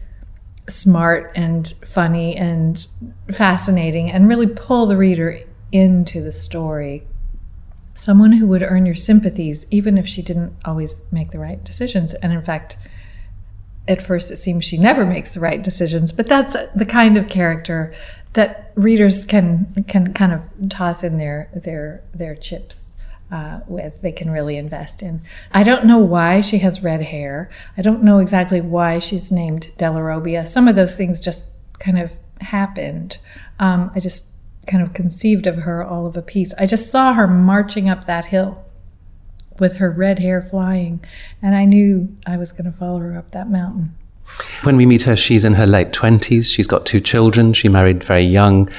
smart 0.68 1.32
and 1.34 1.74
funny 1.84 2.36
and 2.36 2.86
fascinating 3.32 4.10
and 4.10 4.28
really 4.28 4.46
pull 4.46 4.86
the 4.86 4.96
reader 4.96 5.38
into 5.72 6.22
the 6.22 6.32
story. 6.32 7.06
Someone 7.94 8.32
who 8.32 8.46
would 8.48 8.62
earn 8.62 8.86
your 8.86 8.94
sympathies, 8.94 9.66
even 9.70 9.98
if 9.98 10.06
she 10.06 10.22
didn't 10.22 10.54
always 10.64 11.10
make 11.12 11.30
the 11.30 11.38
right 11.38 11.62
decisions. 11.62 12.14
And 12.14 12.32
in 12.32 12.42
fact, 12.42 12.76
at 13.86 14.02
first 14.02 14.30
it 14.30 14.36
seems 14.36 14.64
she 14.64 14.78
never 14.78 15.04
makes 15.04 15.34
the 15.34 15.40
right 15.40 15.62
decisions, 15.62 16.12
but 16.12 16.26
that's 16.26 16.56
the 16.74 16.86
kind 16.86 17.16
of 17.16 17.28
character 17.28 17.94
that 18.32 18.72
readers 18.74 19.24
can 19.24 19.84
can 19.88 20.12
kind 20.12 20.32
of 20.32 20.42
toss 20.68 21.04
in 21.04 21.18
their 21.18 21.48
their 21.54 22.02
their 22.12 22.34
chips 22.34 22.96
uh, 23.30 23.60
with. 23.66 24.00
They 24.02 24.12
can 24.12 24.30
really 24.30 24.56
invest 24.56 25.02
in. 25.02 25.22
I 25.52 25.64
don't 25.64 25.84
know 25.84 25.98
why 25.98 26.40
she 26.40 26.58
has 26.58 26.82
red 26.82 27.02
hair. 27.02 27.50
I 27.76 27.82
don't 27.82 28.02
know 28.02 28.18
exactly 28.18 28.60
why 28.60 28.98
she's 28.98 29.30
named 29.30 29.70
Dellarobia. 29.78 30.46
Some 30.46 30.68
of 30.68 30.76
those 30.76 30.96
things 30.96 31.20
just 31.20 31.50
kind 31.78 31.98
of 31.98 32.12
happened. 32.40 33.18
Um, 33.58 33.90
I 33.94 34.00
just 34.00 34.32
kind 34.66 34.82
of 34.82 34.94
conceived 34.94 35.46
of 35.46 35.56
her 35.56 35.84
all 35.84 36.06
of 36.06 36.16
a 36.16 36.22
piece. 36.22 36.54
I 36.54 36.66
just 36.66 36.90
saw 36.90 37.12
her 37.14 37.26
marching 37.26 37.88
up 37.88 38.06
that 38.06 38.26
hill 38.26 38.64
with 39.58 39.76
her 39.78 39.90
red 39.90 40.18
hair 40.18 40.42
flying, 40.42 41.04
and 41.42 41.54
I 41.54 41.64
knew 41.64 42.14
I 42.26 42.36
was 42.36 42.52
going 42.52 42.64
to 42.64 42.72
follow 42.72 42.98
her 43.00 43.16
up 43.16 43.30
that 43.32 43.50
mountain. 43.50 43.94
When 44.62 44.76
we 44.76 44.86
meet 44.86 45.02
her, 45.02 45.16
she's 45.16 45.44
in 45.44 45.54
her 45.54 45.66
late 45.66 45.92
20s. 45.92 46.52
She's 46.52 46.66
got 46.66 46.86
two 46.86 47.00
children. 47.00 47.52
She 47.52 47.68
married 47.68 48.02
very 48.02 48.22
young. 48.22 48.70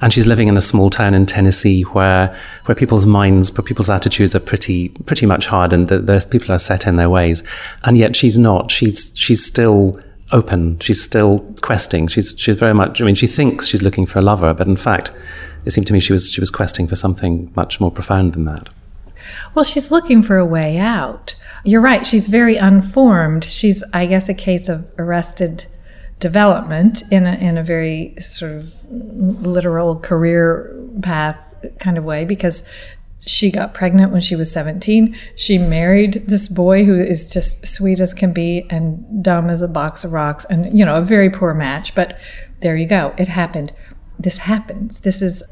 And 0.00 0.12
she's 0.12 0.26
living 0.26 0.48
in 0.48 0.56
a 0.56 0.60
small 0.60 0.90
town 0.90 1.14
in 1.14 1.26
Tennessee 1.26 1.82
where, 1.82 2.36
where 2.64 2.74
people's 2.74 3.06
minds, 3.06 3.50
people's 3.50 3.90
attitudes 3.90 4.34
are 4.34 4.40
pretty, 4.40 4.90
pretty 4.90 5.26
much 5.26 5.46
hardened. 5.46 5.88
There's 5.88 6.26
people 6.26 6.52
are 6.52 6.58
set 6.58 6.86
in 6.86 6.96
their 6.96 7.10
ways. 7.10 7.42
And 7.84 7.96
yet 7.96 8.16
she's 8.16 8.38
not. 8.38 8.70
She's, 8.70 9.12
she's 9.16 9.44
still 9.44 10.00
open. 10.32 10.78
She's 10.80 11.02
still 11.02 11.40
questing. 11.62 12.08
She's, 12.08 12.34
she's 12.36 12.58
very 12.58 12.74
much, 12.74 13.00
I 13.00 13.04
mean, 13.04 13.14
she 13.14 13.26
thinks 13.26 13.66
she's 13.66 13.82
looking 13.82 14.06
for 14.06 14.18
a 14.18 14.22
lover, 14.22 14.54
but 14.54 14.66
in 14.66 14.76
fact, 14.76 15.12
it 15.64 15.70
seemed 15.70 15.86
to 15.88 15.92
me 15.92 16.00
she 16.00 16.12
was, 16.12 16.30
she 16.30 16.40
was 16.40 16.50
questing 16.50 16.88
for 16.88 16.96
something 16.96 17.52
much 17.54 17.80
more 17.80 17.90
profound 17.90 18.32
than 18.32 18.44
that. 18.44 18.68
Well, 19.54 19.64
she's 19.64 19.90
looking 19.90 20.22
for 20.22 20.36
a 20.36 20.46
way 20.46 20.78
out. 20.78 21.34
You're 21.64 21.80
right. 21.80 22.06
She's 22.06 22.28
very 22.28 22.56
unformed. 22.56 23.44
She's, 23.44 23.84
I 23.92 24.06
guess, 24.06 24.28
a 24.28 24.34
case 24.34 24.68
of 24.68 24.90
arrested 24.98 25.66
development 26.18 27.02
in 27.10 27.26
a, 27.26 27.34
in 27.34 27.58
a 27.58 27.62
very 27.62 28.14
sort 28.18 28.52
of 28.52 28.84
literal 28.90 29.96
career 29.96 30.76
path 31.02 31.38
kind 31.78 31.98
of 31.98 32.04
way 32.04 32.24
because 32.24 32.66
she 33.24 33.50
got 33.50 33.72
pregnant 33.72 34.12
when 34.12 34.20
she 34.20 34.34
was 34.34 34.50
17. 34.50 35.16
She 35.36 35.58
married 35.58 36.14
this 36.26 36.48
boy 36.48 36.84
who 36.84 37.00
is 37.00 37.30
just 37.30 37.66
sweet 37.66 38.00
as 38.00 38.14
can 38.14 38.32
be 38.32 38.66
and 38.68 39.22
dumb 39.22 39.48
as 39.48 39.62
a 39.62 39.68
box 39.68 40.02
of 40.04 40.12
rocks 40.12 40.44
and, 40.46 40.76
you 40.76 40.84
know, 40.84 40.96
a 40.96 41.02
very 41.02 41.30
poor 41.30 41.54
match. 41.54 41.94
But 41.94 42.18
there 42.60 42.76
you 42.76 42.86
go. 42.86 43.14
It 43.16 43.28
happened. 43.28 43.72
This 44.18 44.38
happens. 44.38 45.00
This 45.00 45.22
is 45.22 45.42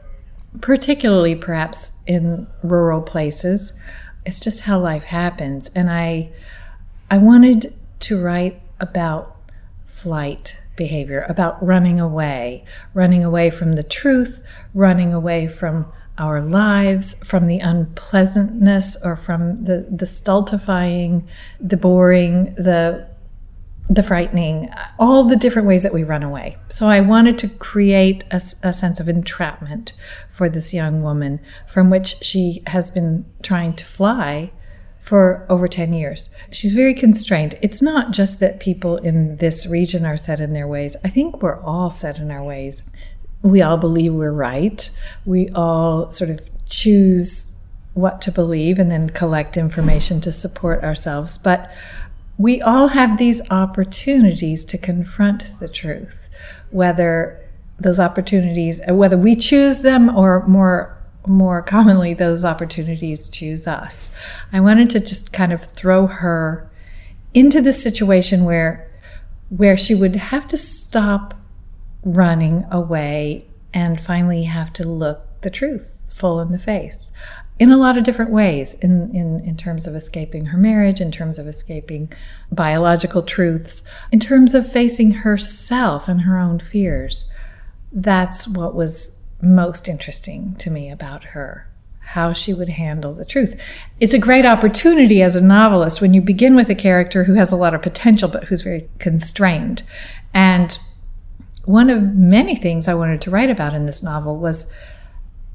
particularly 0.60 1.34
perhaps 1.34 1.98
in 2.06 2.46
rural 2.62 3.02
places. 3.02 3.78
It's 4.26 4.40
just 4.40 4.62
how 4.62 4.80
life 4.80 5.04
happens. 5.04 5.70
And 5.74 5.90
I, 5.90 6.30
I 7.10 7.18
wanted 7.18 7.74
to 8.00 8.20
write 8.20 8.60
about 8.80 9.36
flight 9.86 10.60
behavior, 10.76 11.26
about 11.28 11.64
running 11.64 12.00
away, 12.00 12.64
running 12.94 13.24
away 13.24 13.50
from 13.50 13.72
the 13.72 13.82
truth, 13.82 14.42
running 14.74 15.12
away 15.12 15.46
from 15.46 15.86
our 16.18 16.40
lives, 16.40 17.14
from 17.26 17.46
the 17.46 17.58
unpleasantness 17.58 18.96
or 19.02 19.16
from 19.16 19.64
the, 19.64 19.86
the 19.90 20.06
stultifying, 20.06 21.26
the 21.60 21.76
boring, 21.76 22.54
the 22.56 23.08
the 23.90 24.04
frightening, 24.04 24.70
all 25.00 25.24
the 25.24 25.34
different 25.34 25.66
ways 25.66 25.82
that 25.82 25.92
we 25.92 26.04
run 26.04 26.22
away. 26.22 26.56
So 26.68 26.86
I 26.86 27.00
wanted 27.00 27.36
to 27.38 27.48
create 27.48 28.22
a, 28.30 28.36
a, 28.62 28.72
sense 28.72 29.00
of 29.00 29.08
entrapment 29.08 29.94
for 30.30 30.48
this 30.48 30.72
young 30.72 31.02
woman 31.02 31.40
from 31.66 31.90
which 31.90 32.14
she 32.22 32.62
has 32.68 32.88
been 32.92 33.24
trying 33.42 33.72
to 33.74 33.84
fly 33.84 34.52
for 35.00 35.44
over 35.48 35.66
10 35.66 35.92
years. 35.92 36.30
She's 36.52 36.70
very 36.70 36.94
constrained. 36.94 37.58
It's 37.62 37.82
not 37.82 38.12
just 38.12 38.38
that 38.38 38.60
people 38.60 38.96
in 38.98 39.36
this 39.36 39.66
region 39.66 40.06
are 40.06 40.16
set 40.16 40.40
in 40.40 40.52
their 40.52 40.68
ways, 40.68 40.96
I 41.04 41.08
think 41.08 41.42
we're 41.42 41.60
all 41.60 41.90
set 41.90 42.18
in 42.18 42.30
our 42.30 42.44
ways. 42.44 42.84
We 43.42 43.60
all 43.60 43.78
believe 43.78 44.14
we're 44.14 44.32
right. 44.32 44.88
We 45.24 45.48
all 45.48 46.12
sort 46.12 46.30
of 46.30 46.48
choose 46.66 47.56
what 47.94 48.20
to 48.22 48.30
believe 48.30 48.78
and 48.78 48.88
then 48.88 49.10
collect 49.10 49.56
information 49.56 50.20
to 50.20 50.30
support 50.30 50.84
ourselves. 50.84 51.38
But 51.38 51.70
we 52.40 52.62
all 52.62 52.88
have 52.88 53.18
these 53.18 53.42
opportunities 53.50 54.64
to 54.64 54.78
confront 54.78 55.46
the 55.60 55.68
truth, 55.68 56.30
whether 56.70 57.38
those 57.78 58.00
opportunities, 58.00 58.80
uh, 58.88 58.94
whether 58.94 59.18
we 59.18 59.34
choose 59.34 59.82
them 59.82 60.08
or 60.16 60.46
more 60.46 60.96
more 61.26 61.60
commonly 61.60 62.14
those 62.14 62.46
opportunities 62.46 63.28
choose 63.28 63.66
us. 63.66 64.10
I 64.54 64.60
wanted 64.60 64.88
to 64.90 65.00
just 65.00 65.34
kind 65.34 65.52
of 65.52 65.62
throw 65.62 66.06
her 66.06 66.70
into 67.34 67.60
the 67.60 67.72
situation 67.72 68.46
where 68.46 68.90
where 69.50 69.76
she 69.76 69.94
would 69.94 70.16
have 70.16 70.46
to 70.46 70.56
stop 70.56 71.34
running 72.04 72.64
away 72.70 73.42
and 73.74 74.00
finally 74.00 74.44
have 74.44 74.72
to 74.72 74.88
look 74.88 75.42
the 75.42 75.50
truth 75.50 76.10
full 76.14 76.40
in 76.40 76.52
the 76.52 76.58
face 76.58 77.14
in 77.60 77.70
a 77.70 77.76
lot 77.76 77.98
of 77.98 78.04
different 78.04 78.30
ways 78.30 78.74
in, 78.76 79.14
in, 79.14 79.44
in 79.44 79.54
terms 79.54 79.86
of 79.86 79.94
escaping 79.94 80.46
her 80.46 80.56
marriage, 80.56 80.98
in 80.98 81.12
terms 81.12 81.38
of 81.38 81.46
escaping 81.46 82.10
biological 82.50 83.22
truths, 83.22 83.82
in 84.10 84.18
terms 84.18 84.54
of 84.54 84.70
facing 84.70 85.12
herself 85.12 86.08
and 86.08 86.22
her 86.22 86.38
own 86.38 86.58
fears. 86.58 87.28
That's 87.92 88.48
what 88.48 88.74
was 88.74 89.20
most 89.42 89.88
interesting 89.88 90.56
to 90.56 90.70
me 90.70 90.90
about 90.90 91.24
her 91.24 91.66
how 92.00 92.32
she 92.32 92.52
would 92.52 92.68
handle 92.68 93.14
the 93.14 93.24
truth. 93.24 93.62
It's 94.00 94.14
a 94.14 94.18
great 94.18 94.44
opportunity 94.44 95.22
as 95.22 95.36
a 95.36 95.44
novelist 95.44 96.00
when 96.00 96.12
you 96.12 96.20
begin 96.20 96.56
with 96.56 96.68
a 96.68 96.74
character 96.74 97.22
who 97.22 97.34
has 97.34 97.52
a 97.52 97.56
lot 97.56 97.72
of 97.72 97.82
potential 97.82 98.28
but 98.28 98.44
who's 98.44 98.62
very 98.62 98.88
constrained. 98.98 99.84
And 100.34 100.76
one 101.66 101.88
of 101.88 102.16
many 102.16 102.56
things 102.56 102.88
I 102.88 102.94
wanted 102.94 103.22
to 103.22 103.30
write 103.30 103.48
about 103.48 103.74
in 103.74 103.86
this 103.86 104.02
novel 104.02 104.38
was 104.38 104.68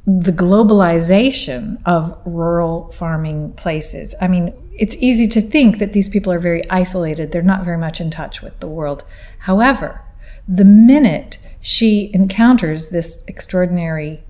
the 0.07 0.31
globalization 0.31 1.81
of 1.85 2.15
rural 2.25 2.91
farming 2.91 3.53
places. 3.53 4.13
I 4.21 4.27
mean, 4.27 4.53
it's 4.73 4.95
easy 4.97 5.27
to 5.29 5.41
think 5.41 5.79
that 5.79 5.93
these 5.93 6.09
people 6.09 6.31
are 6.31 6.39
very 6.39 6.69
isolated, 6.69 7.31
they're 7.31 7.41
not 7.41 7.65
very 7.65 7.77
much 7.77 7.99
in 7.99 8.11
touch 8.11 8.41
with 8.41 8.59
the 8.59 8.67
world. 8.67 9.03
However, 9.39 10.01
the 10.47 10.65
minute 10.65 11.39
she 11.59 12.11
encounters 12.13 12.89
this 12.89 13.23
extraordinary 13.27 14.23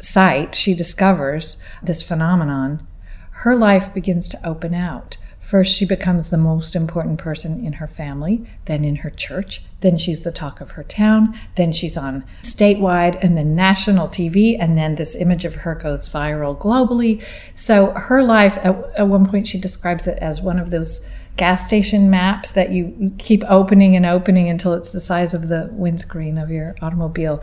sight, 0.00 0.54
she 0.54 0.74
discovers 0.74 1.60
this 1.82 2.02
phenomenon, 2.02 2.86
her 3.30 3.56
life 3.56 3.92
begins 3.92 4.28
to 4.28 4.46
open 4.46 4.74
out. 4.74 5.16
First, 5.40 5.74
she 5.74 5.86
becomes 5.86 6.28
the 6.28 6.36
most 6.36 6.76
important 6.76 7.18
person 7.18 7.64
in 7.64 7.74
her 7.74 7.86
family, 7.86 8.44
then 8.66 8.84
in 8.84 8.96
her 8.96 9.10
church, 9.10 9.62
then 9.80 9.96
she's 9.96 10.20
the 10.20 10.30
talk 10.30 10.60
of 10.60 10.72
her 10.72 10.84
town, 10.84 11.34
then 11.56 11.72
she's 11.72 11.96
on 11.96 12.24
statewide 12.42 13.18
and 13.22 13.38
then 13.38 13.56
national 13.56 14.08
TV, 14.08 14.56
and 14.60 14.76
then 14.76 14.96
this 14.96 15.16
image 15.16 15.46
of 15.46 15.56
her 15.56 15.74
goes 15.74 16.08
viral 16.10 16.56
globally. 16.56 17.24
So, 17.54 17.92
her 17.92 18.22
life, 18.22 18.58
at, 18.58 18.76
at 18.96 19.08
one 19.08 19.26
point, 19.26 19.46
she 19.46 19.58
describes 19.58 20.06
it 20.06 20.18
as 20.18 20.42
one 20.42 20.58
of 20.58 20.70
those 20.70 21.04
gas 21.36 21.64
station 21.64 22.10
maps 22.10 22.52
that 22.52 22.70
you 22.70 23.12
keep 23.16 23.42
opening 23.48 23.96
and 23.96 24.04
opening 24.04 24.50
until 24.50 24.74
it's 24.74 24.90
the 24.90 25.00
size 25.00 25.32
of 25.32 25.48
the 25.48 25.70
windscreen 25.72 26.36
of 26.36 26.50
your 26.50 26.76
automobile. 26.82 27.42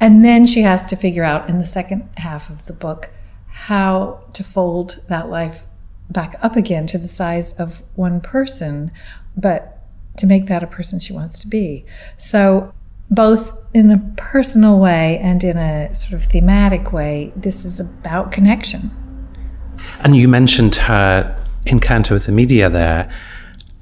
And 0.00 0.22
then 0.22 0.44
she 0.44 0.60
has 0.62 0.84
to 0.86 0.96
figure 0.96 1.24
out 1.24 1.48
in 1.48 1.56
the 1.56 1.64
second 1.64 2.10
half 2.18 2.50
of 2.50 2.66
the 2.66 2.74
book 2.74 3.08
how 3.46 4.20
to 4.34 4.44
fold 4.44 5.02
that 5.08 5.30
life 5.30 5.64
back 6.10 6.34
up 6.42 6.56
again 6.56 6.86
to 6.88 6.98
the 6.98 7.08
size 7.08 7.52
of 7.54 7.82
one 7.94 8.20
person, 8.20 8.90
but 9.36 9.78
to 10.16 10.26
make 10.26 10.46
that 10.46 10.62
a 10.62 10.66
person 10.66 10.98
she 10.98 11.12
wants 11.12 11.38
to 11.40 11.48
be. 11.48 11.84
So, 12.16 12.72
both 13.10 13.56
in 13.72 13.90
a 13.90 13.98
personal 14.16 14.78
way 14.78 15.18
and 15.18 15.42
in 15.42 15.56
a 15.56 15.94
sort 15.94 16.12
of 16.12 16.24
thematic 16.24 16.92
way, 16.92 17.32
this 17.36 17.64
is 17.64 17.80
about 17.80 18.32
connection. 18.32 18.90
And 20.04 20.14
you 20.14 20.28
mentioned 20.28 20.74
her 20.74 21.34
encounter 21.66 22.14
with 22.14 22.26
the 22.26 22.32
media 22.32 22.68
there. 22.68 23.10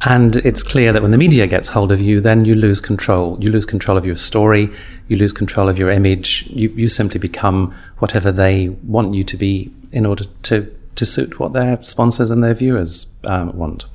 And 0.02 0.36
it's 0.36 0.62
clear 0.62 0.92
that 0.92 1.02
when 1.02 1.10
the 1.10 1.18
media 1.18 1.46
gets 1.46 1.68
hold 1.68 1.90
of 1.90 2.00
you, 2.00 2.20
then 2.20 2.44
you 2.44 2.54
lose 2.54 2.80
control. 2.80 3.36
You 3.40 3.50
lose 3.50 3.64
control 3.64 3.96
of 3.96 4.06
your 4.06 4.14
story, 4.14 4.70
you 5.08 5.16
lose 5.16 5.32
control 5.32 5.68
of 5.68 5.78
your 5.78 5.90
image, 5.90 6.46
you, 6.50 6.68
you 6.70 6.88
simply 6.88 7.18
become 7.18 7.74
whatever 7.98 8.30
they 8.30 8.68
want 8.68 9.14
you 9.14 9.24
to 9.24 9.36
be 9.36 9.72
in 9.92 10.04
order 10.04 10.24
to 10.44 10.72
to 10.96 11.06
suit 11.06 11.38
what 11.38 11.52
their 11.52 11.80
sponsors 11.82 12.30
and 12.30 12.42
their 12.42 12.54
viewers 12.54 13.16
um, 13.26 13.56
want. 13.56 13.86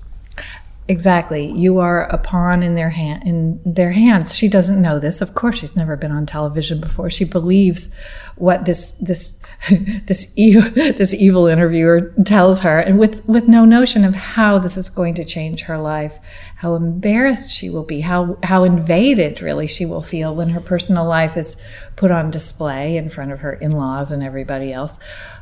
Exactly. 0.87 1.51
You 1.51 1.79
are 1.79 2.03
a 2.05 2.17
pawn 2.17 2.63
in 2.63 2.75
their 2.75 2.89
hand 2.89 3.23
in 3.25 3.61
their 3.63 3.91
hands. 3.91 4.35
She 4.35 4.49
doesn't 4.49 4.81
know 4.81 4.99
this. 4.99 5.21
Of 5.21 5.35
course, 5.35 5.59
she's 5.59 5.75
never 5.75 5.95
been 5.95 6.11
on 6.11 6.25
television 6.25 6.81
before. 6.81 7.09
She 7.09 7.23
believes 7.23 7.95
what 8.35 8.65
this 8.65 8.95
this 8.95 9.39
this 10.05 10.33
evil 10.35 10.63
this 10.71 11.13
evil 11.13 11.45
interviewer 11.45 12.13
tells 12.25 12.61
her, 12.61 12.79
and 12.79 12.97
with 12.97 13.23
with 13.27 13.47
no 13.47 13.63
notion 13.63 14.03
of 14.03 14.15
how 14.15 14.57
this 14.57 14.75
is 14.75 14.89
going 14.89 15.13
to 15.15 15.23
change 15.23 15.61
her 15.61 15.77
life, 15.77 16.19
how 16.55 16.73
embarrassed 16.73 17.51
she 17.51 17.69
will 17.69 17.83
be, 17.83 18.01
how 18.01 18.37
how 18.43 18.63
invaded 18.63 19.39
really 19.39 19.67
she 19.67 19.85
will 19.85 20.01
feel 20.01 20.33
when 20.33 20.49
her 20.49 20.59
personal 20.59 21.05
life 21.05 21.37
is 21.37 21.57
put 21.95 22.09
on 22.09 22.31
display 22.31 22.97
in 22.97 23.07
front 23.07 23.31
of 23.31 23.39
her 23.39 23.53
in-laws 23.53 24.11
and 24.11 24.23
everybody 24.23 24.73
else. 24.73 24.99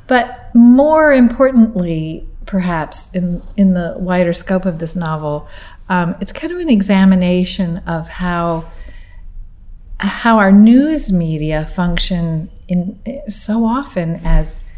But 0.08 0.54
more 0.54 1.14
importantly, 1.14 2.28
perhaps 2.46 3.16
in 3.16 3.42
in 3.56 3.74
the 3.74 3.96
wider 3.98 4.34
scope 4.34 4.66
of 4.66 4.80
this 4.80 4.98
novel, 4.98 5.48
um, 5.88 6.16
it's 6.20 6.34
kind 6.34 6.52
of 6.52 6.60
an 6.60 6.70
examination 6.70 7.78
of 7.88 8.10
how 8.10 8.70
how 9.98 10.40
our 10.40 10.52
news 10.52 11.10
media 11.10 11.66
function 11.66 12.50
in 12.70 12.98
so 13.28 13.66
often 13.66 14.22
as 14.24 14.70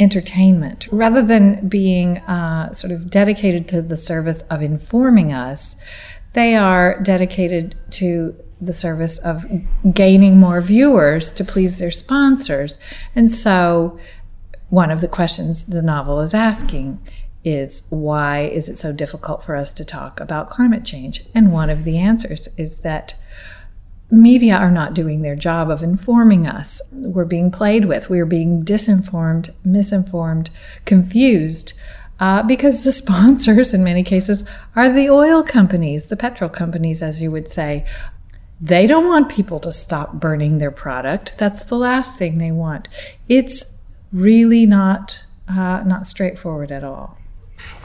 entertainment 0.00 0.88
rather 0.90 1.22
than 1.22 1.68
being 1.68 2.18
uh, 2.18 2.72
sort 2.72 2.92
of 2.92 3.08
dedicated 3.10 3.68
to 3.68 3.80
the 3.80 3.96
service 3.96 4.42
of 4.50 4.60
informing 4.60 5.32
us 5.32 5.80
they 6.34 6.56
are 6.56 7.00
dedicated 7.00 7.76
to 7.92 8.34
the 8.60 8.72
service 8.72 9.18
of 9.18 9.46
gaining 9.92 10.38
more 10.38 10.60
viewers 10.60 11.32
to 11.32 11.44
please 11.44 11.78
their 11.78 11.90
sponsors. 11.90 12.78
And 13.14 13.30
so, 13.30 13.98
one 14.68 14.90
of 14.90 15.00
the 15.00 15.08
questions 15.08 15.66
the 15.66 15.82
novel 15.82 16.20
is 16.20 16.34
asking 16.34 17.00
is 17.44 17.86
why 17.90 18.40
is 18.40 18.68
it 18.68 18.78
so 18.78 18.92
difficult 18.92 19.44
for 19.44 19.54
us 19.54 19.72
to 19.74 19.84
talk 19.84 20.18
about 20.18 20.50
climate 20.50 20.84
change? 20.84 21.24
And 21.34 21.52
one 21.52 21.70
of 21.70 21.84
the 21.84 21.98
answers 21.98 22.48
is 22.56 22.80
that 22.80 23.14
media 24.14 24.56
are 24.56 24.70
not 24.70 24.94
doing 24.94 25.22
their 25.22 25.36
job 25.36 25.70
of 25.70 25.82
informing 25.82 26.46
us. 26.46 26.80
We're 26.92 27.24
being 27.24 27.50
played 27.50 27.86
with, 27.86 28.08
we're 28.08 28.26
being 28.26 28.64
disinformed, 28.64 29.52
misinformed, 29.64 30.50
confused. 30.84 31.74
Uh, 32.20 32.42
because 32.42 32.84
the 32.84 32.92
sponsors, 33.02 33.74
in 33.74 33.82
many 33.84 34.02
cases, 34.02 34.48
are 34.76 34.92
the 34.92 35.10
oil 35.10 35.42
companies, 35.42 36.08
the 36.08 36.16
petrol 36.16 36.50
companies, 36.50 37.02
as 37.02 37.20
you 37.20 37.30
would 37.30 37.48
say. 37.48 37.84
They 38.60 38.86
don't 38.86 39.08
want 39.08 39.28
people 39.28 39.58
to 39.60 39.72
stop 39.72 40.14
burning 40.14 40.58
their 40.58 40.70
product. 40.70 41.34
That's 41.38 41.64
the 41.64 41.76
last 41.76 42.16
thing 42.16 42.38
they 42.38 42.52
want. 42.52 42.88
It's 43.28 43.74
really 44.12 44.64
not 44.64 45.24
uh, 45.48 45.82
not 45.84 46.06
straightforward 46.06 46.72
at 46.72 46.84
all. 46.84 47.18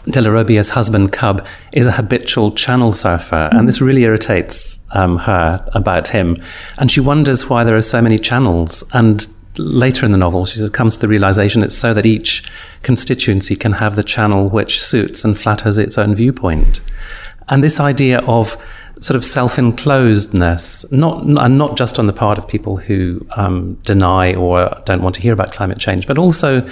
Dellarobia's 0.06 0.70
husband, 0.70 1.12
Cub, 1.12 1.46
is 1.74 1.86
a 1.86 1.92
habitual 1.92 2.52
channel 2.52 2.92
surfer, 2.92 3.50
and 3.52 3.68
this 3.68 3.82
really 3.82 4.04
irritates 4.04 4.88
um, 4.96 5.18
her 5.18 5.64
about 5.74 6.08
him. 6.08 6.38
And 6.80 6.90
she 6.90 7.00
wonders 7.00 7.50
why 7.50 7.64
there 7.64 7.78
are 7.78 7.82
so 7.82 8.02
many 8.02 8.18
channels. 8.18 8.84
And 8.94 9.28
later 9.58 10.06
in 10.06 10.12
the 10.12 10.18
novel, 10.18 10.46
she 10.46 10.68
comes 10.70 10.96
to 10.96 11.02
the 11.02 11.08
realization 11.08 11.64
it's 11.64 11.78
so 11.78 11.94
that 11.94 12.06
each 12.06 12.50
constituency 12.82 13.56
can 13.56 13.74
have 13.74 13.96
the 13.96 14.04
channel 14.04 14.50
which 14.50 14.82
suits 14.82 15.24
and 15.24 15.38
flatters 15.38 15.78
its 15.78 15.98
own 15.98 16.16
viewpoint. 16.16 16.82
And 17.50 17.64
this 17.64 17.80
idea 17.80 18.20
of 18.22 18.58
sort 19.02 19.16
of 19.16 19.24
self-enclosedness, 19.24 20.92
not 20.92 21.24
and 21.24 21.58
not 21.58 21.78
just 21.78 22.00
on 22.00 22.08
the 22.08 22.14
part 22.14 22.38
of 22.38 22.48
people 22.48 22.78
who 22.78 23.26
um, 23.38 23.76
deny 23.84 24.34
or 24.34 24.76
don't 24.86 25.02
want 25.02 25.16
to 25.16 25.22
hear 25.22 25.34
about 25.34 25.52
climate 25.52 25.80
change, 25.80 26.06
but 26.06 26.18
also 26.18 26.68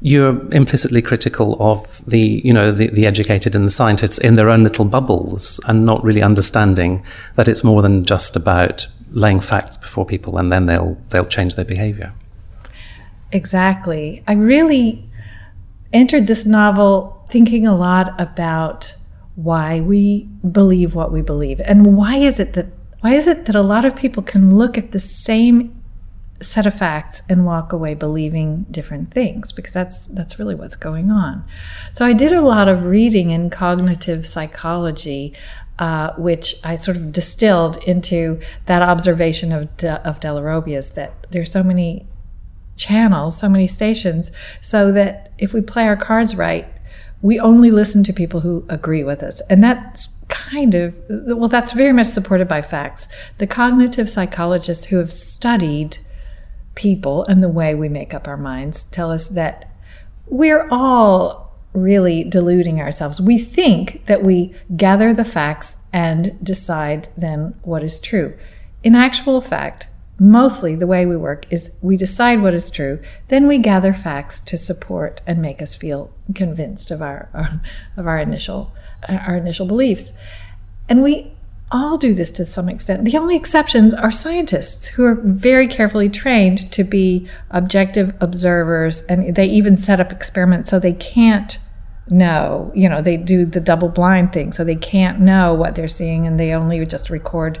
you're 0.00 0.40
implicitly 0.54 1.02
critical 1.02 1.56
of 1.60 2.04
the 2.06 2.40
you 2.44 2.52
know 2.52 2.70
the, 2.70 2.88
the 2.88 3.06
educated 3.06 3.54
and 3.54 3.64
the 3.64 3.70
scientists 3.70 4.18
in 4.18 4.34
their 4.34 4.48
own 4.48 4.62
little 4.62 4.84
bubbles 4.84 5.60
and 5.66 5.84
not 5.84 6.02
really 6.04 6.22
understanding 6.22 7.02
that 7.34 7.48
it's 7.48 7.64
more 7.64 7.82
than 7.82 8.04
just 8.04 8.36
about 8.36 8.86
laying 9.10 9.40
facts 9.40 9.76
before 9.76 10.06
people 10.06 10.38
and 10.38 10.52
then 10.52 10.66
they'll 10.66 10.96
they'll 11.10 11.26
change 11.26 11.56
their 11.56 11.64
behavior. 11.64 12.12
Exactly. 13.32 14.22
I 14.26 14.34
really 14.34 15.04
entered 15.92 16.26
this 16.26 16.46
novel 16.46 17.26
thinking 17.28 17.66
a 17.66 17.76
lot 17.76 18.18
about 18.20 18.94
why 19.34 19.80
we 19.80 20.24
believe 20.50 20.94
what 20.94 21.12
we 21.12 21.22
believe 21.22 21.60
and 21.60 21.96
why 21.96 22.16
is 22.16 22.40
it 22.40 22.54
that 22.54 22.66
why 23.00 23.14
is 23.14 23.26
it 23.26 23.46
that 23.46 23.54
a 23.54 23.62
lot 23.62 23.84
of 23.84 23.94
people 23.94 24.22
can 24.22 24.56
look 24.56 24.76
at 24.76 24.92
the 24.92 24.98
same 24.98 25.77
set 26.40 26.66
of 26.66 26.74
facts 26.74 27.22
and 27.28 27.44
walk 27.44 27.72
away 27.72 27.94
believing 27.94 28.64
different 28.70 29.12
things 29.12 29.50
because 29.50 29.72
that's 29.72 30.08
that's 30.08 30.38
really 30.38 30.54
what's 30.54 30.76
going 30.76 31.10
on. 31.10 31.44
So 31.92 32.04
I 32.04 32.12
did 32.12 32.32
a 32.32 32.42
lot 32.42 32.68
of 32.68 32.86
reading 32.86 33.30
in 33.30 33.50
cognitive 33.50 34.24
psychology, 34.24 35.34
uh, 35.78 36.12
which 36.16 36.56
I 36.62 36.76
sort 36.76 36.96
of 36.96 37.12
distilled 37.12 37.76
into 37.84 38.40
that 38.66 38.82
observation 38.82 39.52
of 39.52 39.76
De, 39.76 39.94
of 40.06 40.20
Dellarobia's 40.20 40.92
that 40.92 41.26
there's 41.30 41.50
so 41.50 41.62
many 41.62 42.06
channels, 42.76 43.36
so 43.36 43.48
many 43.48 43.66
stations, 43.66 44.30
so 44.60 44.92
that 44.92 45.32
if 45.38 45.52
we 45.52 45.60
play 45.60 45.88
our 45.88 45.96
cards 45.96 46.36
right, 46.36 46.66
we 47.20 47.40
only 47.40 47.72
listen 47.72 48.04
to 48.04 48.12
people 48.12 48.40
who 48.40 48.64
agree 48.68 49.02
with 49.02 49.24
us. 49.24 49.40
And 49.50 49.62
that's 49.62 50.24
kind 50.28 50.76
of, 50.76 50.96
well, 51.08 51.48
that's 51.48 51.72
very 51.72 51.92
much 51.92 52.06
supported 52.06 52.46
by 52.46 52.62
facts. 52.62 53.08
The 53.38 53.46
cognitive 53.46 54.08
psychologists 54.08 54.86
who 54.86 54.98
have 54.98 55.12
studied 55.12 55.98
people 56.78 57.24
and 57.24 57.42
the 57.42 57.48
way 57.48 57.74
we 57.74 57.88
make 57.88 58.14
up 58.14 58.28
our 58.28 58.36
minds 58.36 58.84
tell 58.84 59.10
us 59.10 59.26
that 59.26 59.68
we're 60.28 60.68
all 60.70 61.52
really 61.72 62.22
deluding 62.22 62.80
ourselves. 62.80 63.20
We 63.20 63.36
think 63.36 64.06
that 64.06 64.22
we 64.22 64.54
gather 64.76 65.12
the 65.12 65.24
facts 65.24 65.78
and 65.92 66.42
decide 66.42 67.08
then 67.16 67.56
what 67.62 67.82
is 67.82 67.98
true. 67.98 68.38
In 68.84 68.94
actual 68.94 69.40
fact, 69.40 69.88
mostly 70.20 70.76
the 70.76 70.86
way 70.86 71.04
we 71.04 71.16
work 71.16 71.46
is 71.50 71.72
we 71.82 71.96
decide 71.96 72.42
what 72.42 72.54
is 72.54 72.70
true, 72.70 73.00
then 73.26 73.48
we 73.48 73.58
gather 73.58 73.92
facts 73.92 74.38
to 74.40 74.56
support 74.56 75.20
and 75.26 75.42
make 75.42 75.60
us 75.60 75.74
feel 75.74 76.12
convinced 76.36 76.92
of 76.92 77.02
our, 77.02 77.28
of 77.96 78.06
our 78.06 78.18
initial 78.18 78.72
our 79.08 79.36
initial 79.36 79.66
beliefs. 79.66 80.18
And 80.88 81.02
we 81.02 81.32
all 81.70 81.98
do 81.98 82.14
this 82.14 82.30
to 82.32 82.44
some 82.44 82.68
extent. 82.68 83.04
The 83.04 83.18
only 83.18 83.36
exceptions 83.36 83.92
are 83.92 84.10
scientists 84.10 84.88
who 84.88 85.04
are 85.04 85.16
very 85.16 85.66
carefully 85.66 86.08
trained 86.08 86.70
to 86.72 86.84
be 86.84 87.28
objective 87.50 88.14
observers, 88.20 89.02
and 89.02 89.34
they 89.34 89.46
even 89.46 89.76
set 89.76 90.00
up 90.00 90.10
experiments 90.10 90.70
so 90.70 90.78
they 90.78 90.94
can't 90.94 91.58
know. 92.08 92.72
You 92.74 92.88
know, 92.88 93.02
they 93.02 93.16
do 93.16 93.44
the 93.44 93.60
double 93.60 93.88
blind 93.88 94.32
thing, 94.32 94.52
so 94.52 94.64
they 94.64 94.76
can't 94.76 95.20
know 95.20 95.52
what 95.52 95.74
they're 95.74 95.88
seeing, 95.88 96.26
and 96.26 96.40
they 96.40 96.52
only 96.52 96.84
just 96.86 97.10
record 97.10 97.60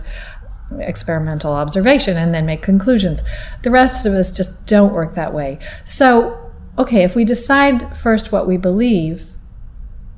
experimental 0.78 1.52
observation 1.52 2.16
and 2.16 2.34
then 2.34 2.46
make 2.46 2.62
conclusions. 2.62 3.22
The 3.62 3.70
rest 3.70 4.06
of 4.06 4.12
us 4.14 4.32
just 4.32 4.66
don't 4.66 4.92
work 4.92 5.14
that 5.14 5.32
way. 5.32 5.58
So, 5.84 6.52
okay, 6.76 7.04
if 7.04 7.14
we 7.14 7.24
decide 7.24 7.96
first 7.96 8.32
what 8.32 8.46
we 8.46 8.56
believe, 8.56 9.32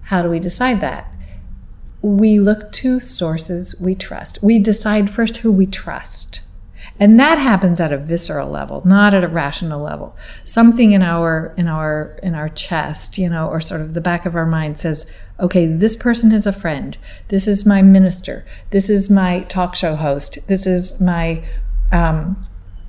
how 0.03 0.23
do 0.23 0.29
we 0.29 0.41
decide 0.41 0.81
that? 0.81 1.13
We 2.03 2.39
look 2.41 2.73
to 2.73 3.01
sources 3.01 3.79
we 3.81 3.95
trust. 3.95 4.43
We 4.43 4.59
decide 4.59 5.11
first 5.11 5.39
who 5.39 5.53
we 5.53 5.67
trust. 5.67 6.43
And 6.99 7.19
that 7.19 7.39
happens 7.39 7.81
at 7.81 7.93
a 7.93 7.99
visceral 7.99 8.51
level, 8.51 8.83
not 8.87 9.15
at 9.15 9.25
a 9.25 9.29
rational 9.29 9.83
level. 9.83 10.17
Something 10.45 10.93
in 10.93 11.03
our 11.03 11.55
in 11.57 11.67
our 11.67 12.19
in 12.23 12.35
our 12.35 12.49
chest, 12.49 13.17
you 13.17 13.29
know, 13.29 13.49
or 13.49 13.61
sort 13.61 13.81
of 13.81 13.95
the 13.95 14.01
back 14.01 14.27
of 14.27 14.35
our 14.35 14.45
mind 14.45 14.79
says, 14.79 15.07
okay, 15.39 15.67
this 15.67 15.97
person 15.97 16.33
is 16.33 16.47
a 16.47 16.53
friend. 16.53 16.99
This 17.29 17.49
is 17.49 17.65
my 17.65 17.81
minister. 17.81 18.45
This 18.71 18.91
is 18.91 19.09
my 19.09 19.41
talk 19.45 19.75
show 19.75 19.97
host. 19.97 20.39
This 20.47 20.67
is 20.67 21.01
my 21.01 21.43
um, 21.91 22.37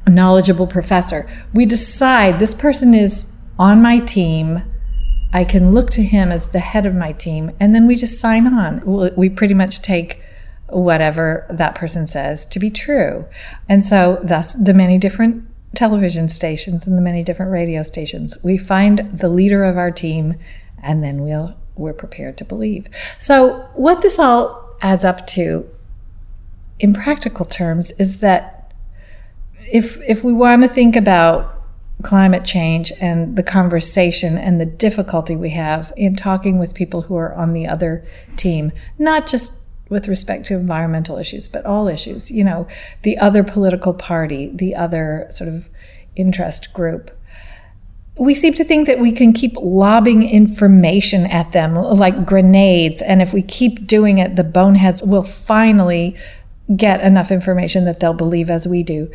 knowledgeable 0.07 0.67
professor. 0.67 1.29
We 1.53 1.65
decide 1.65 2.39
this 2.39 2.53
person 2.53 2.93
is 2.93 3.31
on 3.57 3.81
my 3.81 3.99
team 3.99 4.63
I 5.33 5.45
can 5.45 5.73
look 5.73 5.89
to 5.91 6.03
him 6.03 6.31
as 6.31 6.49
the 6.49 6.59
head 6.59 6.85
of 6.85 6.95
my 6.95 7.11
team, 7.11 7.51
and 7.59 7.73
then 7.73 7.87
we 7.87 7.95
just 7.95 8.19
sign 8.19 8.47
on. 8.47 8.81
We 9.15 9.29
pretty 9.29 9.53
much 9.53 9.81
take 9.81 10.21
whatever 10.67 11.45
that 11.49 11.75
person 11.75 12.05
says 12.05 12.45
to 12.45 12.59
be 12.59 12.69
true. 12.69 13.25
And 13.67 13.85
so, 13.85 14.19
thus, 14.23 14.53
the 14.53 14.73
many 14.73 14.97
different 14.97 15.45
television 15.75 16.27
stations 16.27 16.85
and 16.85 16.97
the 16.97 17.01
many 17.01 17.23
different 17.23 17.51
radio 17.51 17.81
stations. 17.83 18.37
We 18.43 18.57
find 18.57 19.09
the 19.11 19.29
leader 19.29 19.63
of 19.63 19.77
our 19.77 19.91
team, 19.91 20.35
and 20.81 21.03
then 21.03 21.23
we'll, 21.23 21.55
we're 21.75 21.93
prepared 21.93 22.37
to 22.37 22.45
believe. 22.45 22.87
So, 23.19 23.69
what 23.73 24.01
this 24.01 24.19
all 24.19 24.75
adds 24.81 25.05
up 25.05 25.27
to 25.27 25.69
in 26.79 26.93
practical 26.93 27.45
terms 27.45 27.91
is 27.93 28.19
that 28.19 28.73
if, 29.71 30.01
if 30.01 30.23
we 30.23 30.33
want 30.33 30.63
to 30.63 30.67
think 30.67 30.95
about 30.95 31.60
climate 32.01 32.45
change 32.45 32.91
and 32.99 33.35
the 33.35 33.43
conversation 33.43 34.37
and 34.37 34.59
the 34.59 34.65
difficulty 34.65 35.35
we 35.35 35.49
have 35.49 35.91
in 35.97 36.15
talking 36.15 36.59
with 36.59 36.75
people 36.75 37.01
who 37.01 37.15
are 37.15 37.33
on 37.35 37.53
the 37.53 37.67
other 37.67 38.05
team, 38.37 38.71
not 38.97 39.27
just 39.27 39.57
with 39.89 40.07
respect 40.07 40.45
to 40.45 40.53
environmental 40.53 41.17
issues, 41.17 41.49
but 41.49 41.65
all 41.65 41.87
issues, 41.87 42.31
you 42.31 42.43
know, 42.43 42.65
the 43.01 43.17
other 43.17 43.43
political 43.43 43.93
party, 43.93 44.49
the 44.53 44.73
other 44.73 45.27
sort 45.29 45.49
of 45.49 45.67
interest 46.15 46.73
group. 46.73 47.11
We 48.17 48.33
seem 48.33 48.53
to 48.53 48.63
think 48.63 48.87
that 48.87 48.99
we 48.99 49.11
can 49.11 49.33
keep 49.33 49.55
lobbing 49.57 50.27
information 50.27 51.25
at 51.25 51.51
them 51.51 51.75
like 51.75 52.25
grenades, 52.25 53.01
and 53.01 53.21
if 53.21 53.33
we 53.33 53.41
keep 53.41 53.85
doing 53.85 54.17
it, 54.17 54.35
the 54.35 54.43
boneheads 54.43 55.01
will 55.03 55.23
finally 55.23 56.15
get 56.75 57.01
enough 57.01 57.31
information 57.31 57.85
that 57.85 57.99
they'll 57.99 58.13
believe 58.13 58.49
as 58.49 58.67
we 58.67 58.83
do. 58.83 59.11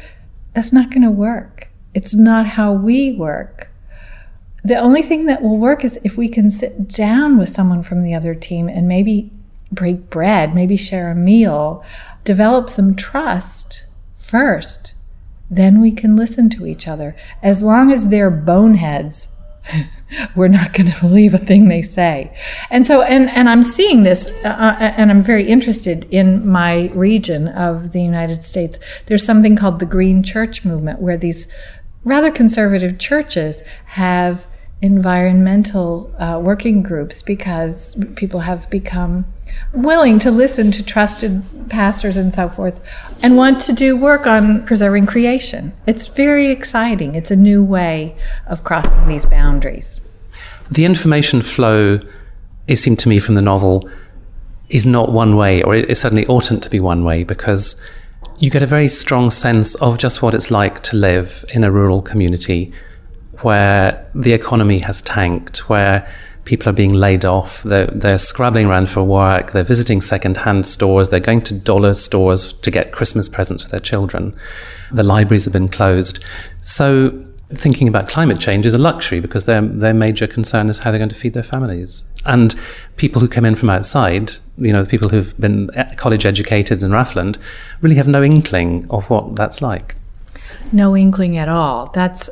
That's 0.53 0.72
not 0.72 0.90
going 0.90 1.03
to 1.03 1.11
work. 1.11 1.65
It's 1.96 2.14
not 2.14 2.46
how 2.46 2.74
we 2.74 3.12
work. 3.12 3.70
The 4.62 4.76
only 4.76 5.00
thing 5.00 5.24
that 5.26 5.40
will 5.40 5.56
work 5.56 5.82
is 5.82 5.98
if 6.04 6.18
we 6.18 6.28
can 6.28 6.50
sit 6.50 6.88
down 6.88 7.38
with 7.38 7.48
someone 7.48 7.82
from 7.82 8.02
the 8.02 8.12
other 8.12 8.35
team 8.35 8.68
and 8.68 8.87
maybe 8.87 9.30
break 9.72 10.11
bread, 10.11 10.54
maybe 10.54 10.76
share 10.76 11.11
a 11.11 11.14
meal, 11.14 11.82
develop 12.22 12.68
some 12.68 12.94
trust 12.94 13.87
first. 14.14 14.94
Then 15.50 15.80
we 15.80 15.90
can 15.90 16.16
listen 16.16 16.50
to 16.50 16.66
each 16.66 16.87
other. 16.87 17.16
As 17.42 17.64
long 17.64 17.90
as 17.90 18.09
they're 18.09 18.30
boneheads, 18.30 19.28
we're 20.37 20.48
not 20.48 20.74
going 20.74 20.90
to 20.92 21.00
believe 21.00 21.32
a 21.32 21.38
thing 21.38 21.68
they 21.68 21.80
say. 21.80 22.37
And 22.68 22.87
so, 22.87 23.00
and, 23.00 23.30
and 23.30 23.48
I'm 23.48 23.62
seeing 23.62 24.02
this, 24.02 24.28
uh, 24.44 24.48
uh, 24.48 24.92
and 24.98 25.11
I'm 25.11 25.22
very 25.22 25.48
interested 25.48 26.04
in 26.11 26.46
my 26.46 26.90
region 26.92 27.48
of 27.48 27.92
the 27.92 28.02
United 28.02 28.44
States. 28.44 28.78
There's 29.06 29.24
something 29.24 29.56
called 29.56 29.78
the 29.78 29.87
Green 29.87 30.22
Church 30.22 30.62
Movement, 30.62 31.00
where 31.00 31.16
these 31.16 31.50
rather 32.07 32.31
conservative 32.31 32.99
churches 32.99 33.62
have 33.85 34.47
environmental 34.81 36.14
uh, 36.19 36.38
working 36.42 36.83
groups 36.83 37.21
because 37.21 38.03
people 38.14 38.40
have 38.40 38.71
become 38.71 39.27
willing 39.73 40.19
to 40.19 40.31
listen 40.31 40.71
to 40.71 40.85
trusted 40.85 41.42
pastors 41.69 42.16
and 42.16 42.33
so 42.33 42.49
forth 42.49 42.81
and 43.23 43.37
want 43.37 43.61
to 43.61 43.73
do 43.73 43.97
work 43.97 44.27
on 44.27 44.64
preserving 44.66 45.07
creation. 45.07 45.73
It's 45.87 46.07
very 46.07 46.51
exciting. 46.51 47.14
It's 47.14 47.31
a 47.31 47.37
new 47.37 47.64
way 47.64 48.16
of 48.47 48.64
crossing 48.64 49.09
these 49.09 49.27
boundaries. 49.27 50.01
The 50.71 50.85
information 50.85 51.42
flow, 51.42 51.99
it 52.69 52.77
seemed 52.77 52.99
to 53.01 53.09
me 53.09 53.19
from 53.19 53.35
the 53.35 53.42
novel, 53.42 53.88
is 54.69 54.87
not 54.87 55.11
one 55.11 55.37
way, 55.37 55.62
or 55.62 55.75
it 55.75 55.97
certainly 55.97 56.27
oughtn't 56.27 56.62
to 56.64 56.71
be 56.71 56.81
one 56.81 57.05
way, 57.05 57.25
because 57.25 57.85
you 58.38 58.51
get 58.51 58.62
a 58.62 58.66
very 58.66 58.88
strong 58.88 59.31
sense 59.31 59.75
of 59.77 59.99
just 59.99 60.22
what 60.22 60.35
it's 60.35 60.51
like 60.51 60.83
to 60.83 60.96
live 60.96 61.44
in 61.55 61.64
a 61.64 61.70
rural 61.70 62.03
community 62.03 62.72
where 63.42 64.07
the 64.14 64.33
economy 64.33 64.79
has 64.81 65.03
tanked, 65.03 65.68
where 65.68 66.07
people 66.44 66.68
are 66.68 66.72
being 66.72 66.92
laid 66.92 67.25
off, 67.25 67.62
they're, 67.64 67.88
they're 67.88 68.18
scrabbling 68.18 68.66
around 68.66 68.88
for 68.88 69.03
work, 69.03 69.53
they're 69.53 69.64
visiting 69.64 70.01
second-hand 70.01 70.64
stores, 70.64 71.11
they're 71.11 71.20
going 71.20 71.40
to 71.40 71.55
dollar 71.55 71.92
stores 71.92 72.53
to 72.53 72.70
get 72.70 72.92
Christmas 72.92 73.29
presents 73.29 73.62
for 73.62 73.70
their 73.70 73.81
children. 73.81 74.35
The 74.92 75.03
libraries 75.03 75.44
have 75.44 75.53
been 75.53 75.68
closed. 75.68 76.25
So 76.62 77.27
thinking 77.54 77.87
about 77.87 78.09
climate 78.09 78.40
change 78.40 78.66
is 78.66 78.74
a 78.74 78.78
luxury 78.78 79.20
because 79.20 79.46
their 79.46 79.62
their 79.62 79.94
major 79.94 80.26
concern 80.26 80.68
is 80.68 80.78
how 80.78 80.90
they're 80.90 80.98
going 80.98 81.09
to 81.09 81.14
feed 81.14 81.35
their 81.35 81.42
families. 81.42 82.06
And 82.24 82.54
people 82.96 83.20
who 83.20 83.28
come 83.28 83.44
in 83.44 83.54
from 83.54 83.70
outside, 83.70 84.32
you 84.59 84.72
know, 84.72 84.82
the 84.82 84.88
people 84.88 85.09
who've 85.09 85.38
been 85.38 85.70
college 85.96 86.26
educated 86.26 86.82
in 86.82 86.90
Rathland, 86.90 87.38
really 87.80 87.96
have 87.96 88.09
no 88.09 88.22
inkling 88.22 88.87
of 88.90 89.09
what 89.11 89.37
that's 89.37 89.62
like. 89.62 89.94
No 90.72 90.96
inkling 90.96 91.37
at 91.37 91.48
all. 91.48 91.90
That's 91.92 92.30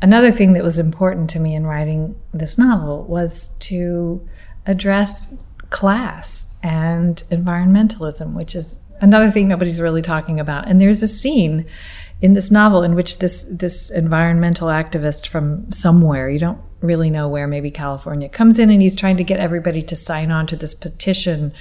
another 0.00 0.30
thing 0.30 0.54
that 0.54 0.62
was 0.62 0.78
important 0.78 1.28
to 1.30 1.40
me 1.40 1.54
in 1.54 1.66
writing 1.66 2.18
this 2.32 2.56
novel 2.56 3.04
was 3.04 3.50
to 3.60 4.26
address 4.66 5.36
class 5.68 6.52
and 6.62 7.22
environmentalism, 7.30 8.34
which 8.34 8.54
is 8.54 8.80
another 9.00 9.30
thing 9.30 9.48
nobody's 9.48 9.80
really 9.80 10.02
talking 10.02 10.40
about. 10.40 10.66
And 10.66 10.80
there's 10.80 11.02
a 11.02 11.08
scene 11.08 11.66
in 12.22 12.34
this 12.34 12.50
novel 12.50 12.82
in 12.82 12.94
which 12.94 13.18
this 13.18 13.44
this 13.50 13.90
environmental 13.90 14.68
activist 14.68 15.26
from 15.26 15.70
somewhere 15.72 16.28
you 16.28 16.38
don't 16.38 16.60
really 16.80 17.10
know 17.10 17.28
where 17.28 17.46
maybe 17.46 17.70
California 17.70 18.28
comes 18.28 18.58
in 18.58 18.70
and 18.70 18.80
he's 18.80 18.96
trying 18.96 19.16
to 19.16 19.24
get 19.24 19.38
everybody 19.38 19.82
to 19.82 19.94
sign 19.94 20.30
on 20.30 20.46
to 20.46 20.56
this 20.56 20.72
petition 20.72 21.52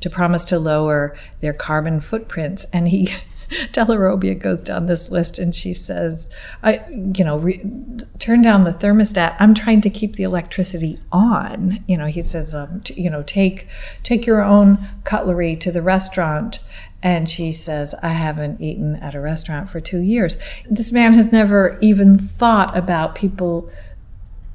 to 0.00 0.08
promise 0.08 0.44
to 0.44 0.58
lower 0.58 1.16
their 1.40 1.52
carbon 1.52 2.00
footprints 2.00 2.64
and 2.72 2.88
he 2.88 3.08
Dellarobia 3.72 4.38
goes 4.38 4.62
down 4.62 4.86
this 4.86 5.10
list 5.10 5.38
and 5.38 5.54
she 5.54 5.72
says, 5.72 6.28
I, 6.62 6.84
you 6.90 7.24
know, 7.24 7.38
re- 7.38 7.64
turn 8.18 8.42
down 8.42 8.64
the 8.64 8.72
thermostat. 8.72 9.36
I'm 9.38 9.54
trying 9.54 9.80
to 9.82 9.90
keep 9.90 10.14
the 10.14 10.24
electricity 10.24 10.98
on. 11.10 11.82
You 11.88 11.96
know, 11.96 12.06
he 12.06 12.20
says, 12.20 12.54
um, 12.54 12.80
t- 12.82 13.00
you 13.00 13.08
know, 13.08 13.22
take 13.22 13.66
take 14.02 14.26
your 14.26 14.42
own 14.42 14.78
cutlery 15.04 15.56
to 15.56 15.72
the 15.72 15.80
restaurant 15.82 16.60
and 17.02 17.28
she 17.28 17.52
says, 17.52 17.94
I 18.02 18.08
haven't 18.08 18.60
eaten 18.60 18.96
at 18.96 19.14
a 19.14 19.20
restaurant 19.20 19.70
for 19.70 19.80
two 19.80 20.00
years. 20.00 20.36
This 20.68 20.92
man 20.92 21.12
has 21.12 21.30
never 21.30 21.78
even 21.80 22.18
thought 22.18 22.76
about 22.76 23.14
people 23.14 23.70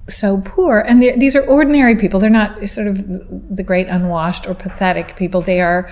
so 0.10 0.42
poor. 0.42 0.80
And 0.80 1.02
these 1.02 1.36
are 1.36 1.46
ordinary 1.46 1.96
people. 1.96 2.20
They're 2.20 2.30
not 2.30 2.68
sort 2.68 2.88
of 2.88 3.56
the 3.56 3.64
great 3.64 3.88
unwashed 3.88 4.46
or 4.46 4.54
pathetic 4.54 5.16
people. 5.16 5.42
They 5.42 5.62
are, 5.62 5.90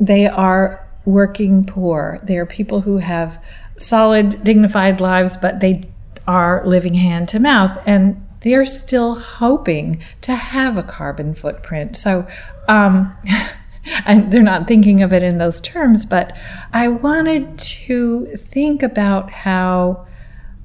they 0.00 0.26
are 0.26 0.88
working 1.04 1.64
poor. 1.64 2.20
They 2.22 2.38
are 2.38 2.46
people 2.46 2.80
who 2.80 2.98
have 2.98 3.42
solid, 3.76 4.42
dignified 4.42 5.00
lives, 5.02 5.36
but 5.36 5.60
they 5.60 5.84
are 6.26 6.62
living 6.66 6.94
hand 6.94 7.28
to 7.30 7.40
mouth. 7.40 7.76
And 7.86 8.26
they're 8.40 8.64
still 8.64 9.16
hoping 9.16 10.02
to 10.22 10.34
have 10.34 10.78
a 10.78 10.82
carbon 10.82 11.34
footprint. 11.34 11.96
So, 11.96 12.26
um, 12.68 13.14
and 14.04 14.32
they're 14.32 14.42
not 14.42 14.66
thinking 14.66 15.02
of 15.02 15.12
it 15.12 15.22
in 15.22 15.38
those 15.38 15.60
terms, 15.60 16.04
but 16.04 16.36
I 16.72 16.88
wanted 16.88 17.58
to 17.58 18.26
think 18.36 18.82
about 18.82 19.30
how 19.30 20.06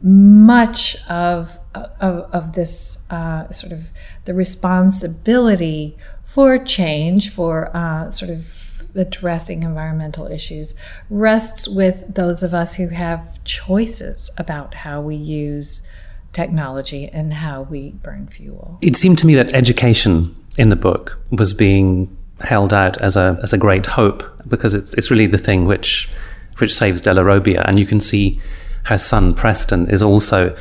much 0.01 0.97
of 1.09 1.57
of, 1.73 2.29
of 2.31 2.53
this 2.53 2.99
uh, 3.09 3.49
sort 3.51 3.73
of 3.73 3.89
the 4.25 4.33
responsibility 4.33 5.97
for 6.23 6.57
change, 6.57 7.29
for 7.29 7.75
uh, 7.75 8.09
sort 8.09 8.31
of 8.31 8.83
addressing 8.95 9.63
environmental 9.63 10.27
issues, 10.27 10.73
rests 11.09 11.67
with 11.67 12.03
those 12.13 12.43
of 12.43 12.53
us 12.53 12.75
who 12.75 12.89
have 12.89 13.43
choices 13.43 14.31
about 14.38 14.73
how 14.73 15.01
we 15.01 15.15
use 15.15 15.88
technology 16.31 17.09
and 17.09 17.33
how 17.33 17.63
we 17.63 17.91
burn 17.91 18.27
fuel. 18.27 18.77
It 18.81 18.95
seemed 18.95 19.17
to 19.19 19.27
me 19.27 19.35
that 19.35 19.53
education 19.53 20.35
in 20.57 20.69
the 20.69 20.75
book 20.75 21.19
was 21.31 21.53
being 21.53 22.15
held 22.41 22.74
out 22.74 23.02
as 23.02 23.15
a 23.15 23.39
as 23.43 23.54
a 23.54 23.58
great 23.58 23.86
hope 23.86 24.24
because 24.48 24.76
it's 24.76 24.93
it's 24.95 25.10
really 25.10 25.28
the 25.28 25.38
thing 25.38 25.65
which 25.65 26.10
which 26.58 26.74
saves 26.74 27.02
Dellarobia, 27.02 27.63
and 27.65 27.80
you 27.80 27.86
can 27.86 28.00
see 28.00 28.39
her 28.84 28.98
son 28.98 29.34
Preston 29.34 29.89
is 29.89 30.02
also 30.02 30.56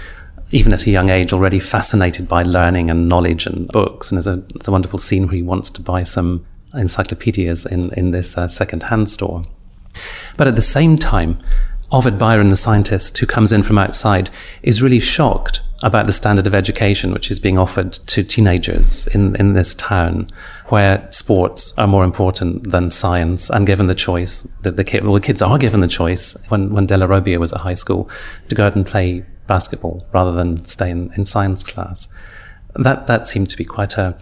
even 0.51 0.73
at 0.73 0.87
a 0.87 0.91
young 0.91 1.11
age 1.11 1.33
already 1.33 1.59
fascinated 1.59 2.29
by 2.29 2.43
learning 2.43 2.91
and 2.91 3.09
knowledge 3.09 3.47
and 3.47 3.69
books, 3.69 4.11
and 4.11 4.17
there's 4.17 4.27
a 4.27 4.37
there's 4.55 4.69
a 4.69 4.73
wonderful 4.73 4.99
scene 4.99 5.25
where 5.25 5.35
he 5.35 5.43
wants 5.43 5.71
to 5.71 5.83
buy 5.83 6.03
some 6.03 6.47
encyclopedias 6.75 7.67
in 7.67 7.91
in 7.95 8.11
this 8.11 8.39
uh, 8.39 8.49
second-hand 8.49 9.11
store, 9.11 9.45
but 10.37 10.49
at 10.49 10.57
the 10.57 10.63
same 10.63 10.97
time. 10.97 11.39
Ovid 11.93 12.19
Byron, 12.19 12.49
the 12.49 12.57
scientist 12.57 13.19
who 13.19 13.27
comes 13.27 13.53
in 13.53 13.63
from 13.63 13.79
outside, 13.79 14.29
is 14.63 14.83
really 14.83 14.99
shocked 14.99 15.61
about 15.83 16.07
the 16.07 16.13
standard 16.13 16.47
of 16.47 16.55
education 16.55 17.13
which 17.13 17.31
is 17.31 17.39
being 17.39 17.59
offered 17.59 17.93
to 17.93 18.23
teenagers 18.23 19.07
in, 19.09 19.37
in 19.37 19.53
this 19.53 19.75
town 19.75 20.27
where 20.69 21.07
sports 21.11 21.77
are 21.77 21.87
more 21.87 22.05
important 22.05 22.71
than 22.71 22.91
science 22.91 23.51
and 23.51 23.67
given 23.67 23.87
the 23.87 23.95
choice 23.95 24.45
that 24.63 24.77
the, 24.77 25.01
well, 25.03 25.15
the 25.15 25.21
kids 25.21 25.43
are 25.43 25.59
given 25.59 25.81
the 25.81 25.89
choice 25.89 26.37
when, 26.49 26.73
when 26.73 26.87
Dellarobia 26.87 27.39
was 27.39 27.53
at 27.53 27.61
high 27.61 27.75
school 27.75 28.09
to 28.49 28.55
go 28.55 28.67
out 28.67 28.77
and 28.77 28.87
play 28.87 29.25
basketball 29.47 30.07
rather 30.13 30.33
than 30.33 30.65
stay 30.65 30.91
in, 30.91 31.13
in 31.17 31.25
science 31.25 31.63
class. 31.63 32.15
That, 32.77 33.07
that 33.07 33.27
seemed 33.27 33.51
to 33.51 33.57
be 33.57 33.65
quite 33.65 33.99
a, 33.99 34.17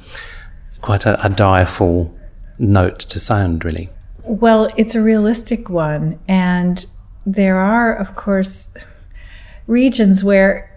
quite 0.80 1.06
a, 1.06 1.24
a 1.24 1.28
direful 1.28 2.16
note 2.58 2.98
to 3.00 3.20
sound, 3.20 3.64
really. 3.64 3.90
Well, 4.24 4.68
it's 4.76 4.94
a 4.94 5.02
realistic 5.02 5.68
one. 5.68 6.18
And 6.28 6.84
there 7.24 7.56
are, 7.58 7.94
of 7.94 8.16
course, 8.16 8.74
regions 9.66 10.24
where 10.24 10.71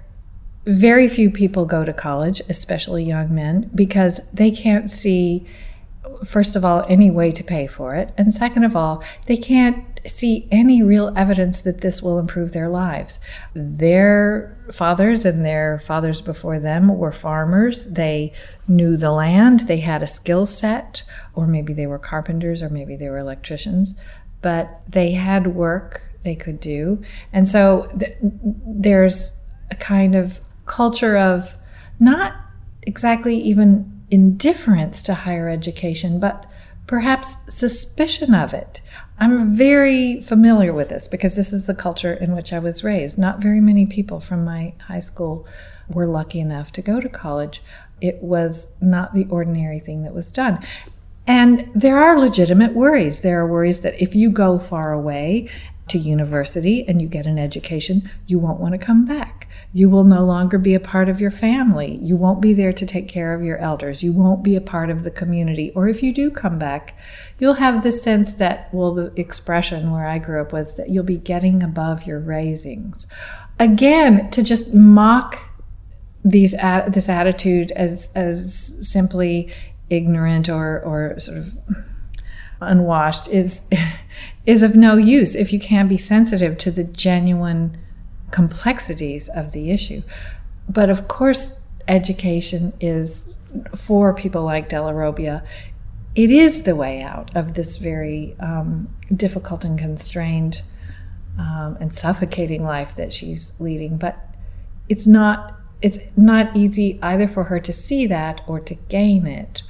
very 0.65 1.07
few 1.07 1.29
people 1.29 1.65
go 1.65 1.85
to 1.85 1.93
college, 1.93 2.41
especially 2.49 3.03
young 3.03 3.33
men, 3.33 3.69
because 3.75 4.19
they 4.31 4.51
can't 4.51 4.89
see, 4.89 5.45
first 6.25 6.55
of 6.55 6.65
all, 6.65 6.85
any 6.89 7.11
way 7.11 7.31
to 7.31 7.43
pay 7.43 7.67
for 7.67 7.95
it. 7.95 8.13
And 8.17 8.33
second 8.33 8.63
of 8.63 8.75
all, 8.75 9.03
they 9.27 9.37
can't 9.37 9.83
see 10.07 10.47
any 10.51 10.83
real 10.83 11.13
evidence 11.15 11.59
that 11.61 11.81
this 11.81 12.01
will 12.01 12.19
improve 12.19 12.53
their 12.53 12.69
lives. 12.69 13.19
Their 13.53 14.55
fathers 14.71 15.25
and 15.25 15.43
their 15.43 15.79
fathers 15.79 16.21
before 16.21 16.59
them 16.59 16.95
were 16.97 17.11
farmers. 17.11 17.91
They 17.93 18.33
knew 18.67 18.97
the 18.97 19.11
land, 19.11 19.61
they 19.61 19.79
had 19.79 20.03
a 20.03 20.07
skill 20.07 20.45
set, 20.45 21.03
or 21.33 21.47
maybe 21.47 21.73
they 21.73 21.87
were 21.87 21.99
carpenters, 21.99 22.61
or 22.61 22.69
maybe 22.69 22.95
they 22.95 23.09
were 23.09 23.17
electricians, 23.17 23.99
but 24.41 24.81
they 24.87 25.11
had 25.11 25.55
work 25.55 26.01
they 26.23 26.35
could 26.35 26.59
do. 26.59 27.01
And 27.33 27.47
so 27.47 27.91
th- 27.97 28.17
there's 28.21 29.41
a 29.71 29.75
kind 29.75 30.15
of 30.15 30.39
culture 30.65 31.17
of 31.17 31.55
not 31.99 32.35
exactly 32.83 33.37
even 33.37 33.91
indifference 34.09 35.01
to 35.03 35.13
higher 35.13 35.49
education, 35.49 36.19
but 36.19 36.45
perhaps 36.87 37.37
suspicion 37.53 38.33
of 38.35 38.53
it. 38.53 38.81
I'm 39.17 39.55
very 39.55 40.19
familiar 40.19 40.73
with 40.73 40.89
this 40.89 41.07
because 41.07 41.35
this 41.35 41.53
is 41.53 41.67
the 41.67 41.73
culture 41.73 42.13
in 42.13 42.35
which 42.35 42.53
I 42.53 42.59
was 42.59 42.83
raised. 42.83 43.17
Not 43.17 43.39
very 43.39 43.61
many 43.61 43.85
people 43.85 44.19
from 44.19 44.43
my 44.43 44.73
high 44.87 44.99
school 44.99 45.47
were 45.87 46.05
lucky 46.05 46.39
enough 46.39 46.71
to 46.73 46.81
go 46.81 46.99
to 46.99 47.09
college. 47.09 47.63
It 48.01 48.21
was 48.21 48.69
not 48.81 49.13
the 49.13 49.25
ordinary 49.29 49.79
thing 49.79 50.03
that 50.03 50.13
was 50.13 50.31
done. 50.31 50.59
And 51.27 51.69
there 51.73 51.97
are 51.97 52.19
legitimate 52.19 52.73
worries. 52.73 53.19
There 53.19 53.39
are 53.39 53.47
worries 53.47 53.81
that 53.81 54.01
if 54.01 54.15
you 54.15 54.29
go 54.29 54.59
far 54.59 54.93
away 54.93 55.49
to 55.87 55.97
university 55.97 56.87
and 56.87 57.01
you 57.01 57.07
get 57.07 57.27
an 57.27 57.37
education, 57.37 58.09
you 58.25 58.39
won't 58.39 58.59
want 58.59 58.73
to 58.73 58.77
come 58.77 59.05
back. 59.05 59.47
You 59.71 59.89
will 59.89 60.03
no 60.03 60.23
longer 60.23 60.57
be 60.57 60.73
a 60.73 60.79
part 60.79 61.09
of 61.09 61.21
your 61.21 61.31
family. 61.31 61.99
You 62.01 62.15
won't 62.15 62.41
be 62.41 62.53
there 62.53 62.73
to 62.73 62.85
take 62.85 63.07
care 63.07 63.33
of 63.33 63.43
your 63.43 63.57
elders. 63.57 64.01
You 64.01 64.11
won't 64.11 64.43
be 64.43 64.55
a 64.55 64.61
part 64.61 64.89
of 64.89 65.03
the 65.03 65.11
community. 65.11 65.71
Or 65.75 65.87
if 65.87 66.01
you 66.01 66.13
do 66.13 66.31
come 66.31 66.57
back, 66.57 66.97
you'll 67.39 67.55
have 67.55 67.83
the 67.83 67.91
sense 67.91 68.33
that, 68.33 68.73
well, 68.73 68.93
the 68.93 69.13
expression 69.19 69.91
where 69.91 70.07
I 70.07 70.17
grew 70.17 70.41
up 70.41 70.53
was 70.53 70.77
that 70.77 70.89
you'll 70.89 71.03
be 71.03 71.17
getting 71.17 71.61
above 71.61 72.07
your 72.07 72.19
raisings. 72.19 73.07
Again, 73.59 74.29
to 74.31 74.43
just 74.43 74.73
mock 74.73 75.41
these 76.23 76.53
this 76.87 77.07
attitude 77.07 77.71
as 77.73 78.11
as 78.15 78.77
simply 78.81 79.51
ignorant 79.89 80.49
or 80.49 80.81
or 80.81 81.19
sort 81.19 81.37
of 81.37 81.57
unwashed 82.61 83.27
is 83.27 83.65
is 84.45 84.63
of 84.63 84.75
no 84.75 84.95
use 84.95 85.35
if 85.35 85.51
you 85.51 85.59
can't 85.59 85.89
be 85.89 85.97
sensitive 85.97 86.57
to 86.57 86.71
the 86.71 86.83
genuine 86.83 87.77
complexities 88.31 89.29
of 89.29 89.51
the 89.51 89.71
issue. 89.71 90.01
But 90.67 90.89
of 90.89 91.07
course, 91.07 91.61
education 91.87 92.73
is 92.79 93.35
for 93.75 94.13
people 94.13 94.43
like 94.43 94.69
Dellarobia. 94.69 95.45
It 96.15 96.29
is 96.29 96.63
the 96.63 96.75
way 96.75 97.01
out 97.01 97.35
of 97.35 97.53
this 97.53 97.77
very 97.77 98.35
um, 98.39 98.89
difficult 99.15 99.63
and 99.63 99.77
constrained 99.77 100.63
um, 101.37 101.77
and 101.79 101.93
suffocating 101.93 102.63
life 102.63 102.95
that 102.95 103.13
she's 103.13 103.59
leading. 103.59 103.97
But 103.97 104.17
it's 104.89 105.07
not 105.07 105.59
it's 105.81 105.99
not 106.15 106.55
easy 106.55 106.97
either 107.03 107.27
for 107.27 107.43
her 107.43 107.59
to 107.59 107.73
see 107.73 108.07
that 108.07 108.41
or 108.47 108.59
to 108.61 108.75
gain 108.89 109.27
it. 109.27 109.61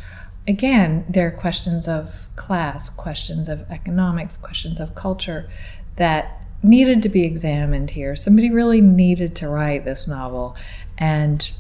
Again, 0.47 1.05
there 1.10 1.27
are 1.27 1.31
questions 1.31 1.88
of 1.88 2.27
class, 2.36 2.89
questions 2.89 3.49
of 3.49 3.69
economics, 3.71 4.38
questions 4.38 4.79
of 4.79 4.93
culture 4.93 5.49
that 5.95 6.41
needed 6.62 7.01
to 7.03 7.10
be 7.10 7.23
examined 7.23 7.91
here. 7.91 8.15
Somebody 8.15 8.51
really 8.51 8.81
needed 8.81 9.36
to 9.38 9.49
write 9.49 9.86
this 9.86 10.08
novel, 10.08 10.55
and 10.97 11.51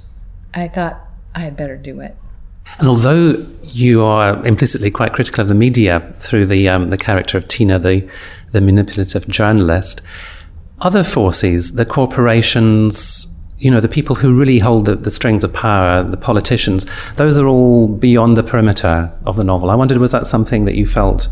I 0.53 0.67
thought 0.67 1.01
I 1.33 1.39
had 1.39 1.57
better 1.57 1.77
do 1.77 1.99
it. 1.99 2.15
And 2.79 2.87
although 2.87 3.45
you 3.63 4.03
are 4.03 4.43
implicitly 4.45 4.91
quite 4.91 5.13
critical 5.13 5.41
of 5.41 5.47
the 5.47 5.55
media 5.55 6.13
through 6.17 6.47
the 6.47 6.67
um, 6.67 6.89
the 6.89 6.97
character 6.97 7.37
of 7.37 7.47
Tina, 7.47 7.79
the 7.79 8.07
the 8.51 8.61
manipulative 8.61 9.27
journalist, 9.27 10.01
other 10.81 11.03
forces, 11.03 11.73
the 11.73 11.85
corporations, 11.85 13.34
you 13.57 13.71
know, 13.71 13.79
the 13.79 13.87
people 13.87 14.15
who 14.15 14.37
really 14.37 14.59
hold 14.59 14.85
the, 14.85 14.95
the, 14.95 15.09
strings 15.09 15.43
of 15.43 15.53
power, 15.53 16.03
the 16.03 16.17
politicians, 16.17 16.85
those 17.15 17.37
are 17.37 17.47
all 17.47 17.87
beyond 17.87 18.35
the 18.35 18.43
perimeter 18.43 19.11
of 19.25 19.37
the 19.37 19.43
novel. 19.43 19.69
I 19.69 19.75
wondered, 19.75 19.97
was 19.97 20.11
that 20.11 20.27
something 20.27 20.65
that 20.65 20.75
you 20.75 20.85
felt 20.85 21.29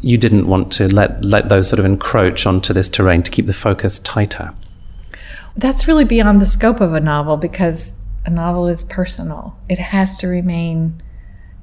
you 0.00 0.18
didn't 0.18 0.46
want 0.46 0.70
to 0.70 0.86
let 0.94 1.24
let 1.24 1.48
those 1.48 1.68
sort 1.68 1.80
of 1.80 1.86
encroach 1.86 2.46
onto 2.46 2.74
this 2.74 2.88
terrain 2.88 3.22
to 3.22 3.30
keep 3.30 3.46
the 3.46 3.52
focus 3.52 3.98
tighter? 3.98 4.52
That's 5.56 5.86
really 5.86 6.04
beyond 6.04 6.40
the 6.40 6.46
scope 6.46 6.80
of 6.80 6.92
a 6.94 7.00
novel 7.00 7.36
because 7.36 7.96
a 8.26 8.30
novel 8.30 8.66
is 8.68 8.84
personal. 8.84 9.56
It 9.68 9.78
has 9.78 10.18
to 10.18 10.28
remain 10.28 11.02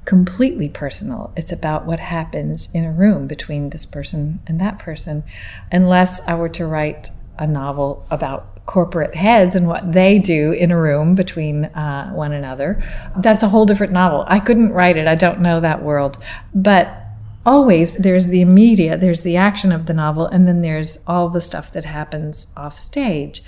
completely 0.04 0.68
personal. 0.68 1.32
It's 1.36 1.52
about 1.52 1.86
what 1.86 2.00
happens 2.00 2.72
in 2.74 2.84
a 2.84 2.92
room 2.92 3.26
between 3.26 3.70
this 3.70 3.86
person 3.86 4.40
and 4.46 4.60
that 4.60 4.78
person. 4.78 5.22
Unless 5.70 6.20
I 6.26 6.34
were 6.34 6.48
to 6.50 6.66
write 6.66 7.10
a 7.38 7.46
novel 7.46 8.06
about 8.10 8.51
corporate 8.66 9.14
heads 9.14 9.56
and 9.56 9.66
what 9.66 9.92
they 9.92 10.18
do 10.18 10.52
in 10.52 10.70
a 10.70 10.80
room 10.80 11.14
between 11.14 11.64
uh, 11.66 12.10
one 12.12 12.32
another, 12.32 12.82
that's 13.18 13.42
a 13.42 13.48
whole 13.48 13.66
different 13.66 13.92
novel. 13.92 14.24
I 14.28 14.38
couldn't 14.38 14.72
write 14.72 14.96
it, 14.96 15.06
I 15.06 15.14
don't 15.14 15.40
know 15.40 15.60
that 15.60 15.82
world. 15.82 16.16
But 16.54 16.96
always 17.44 17.94
there's 17.94 18.28
the 18.28 18.40
immediate, 18.40 19.00
there's 19.00 19.22
the 19.22 19.36
action 19.36 19.72
of 19.72 19.86
the 19.86 19.94
novel, 19.94 20.26
and 20.26 20.46
then 20.46 20.62
there's 20.62 21.02
all 21.06 21.28
the 21.28 21.40
stuff 21.40 21.72
that 21.72 21.84
happens 21.84 22.52
off 22.56 22.78
stage. 22.78 23.42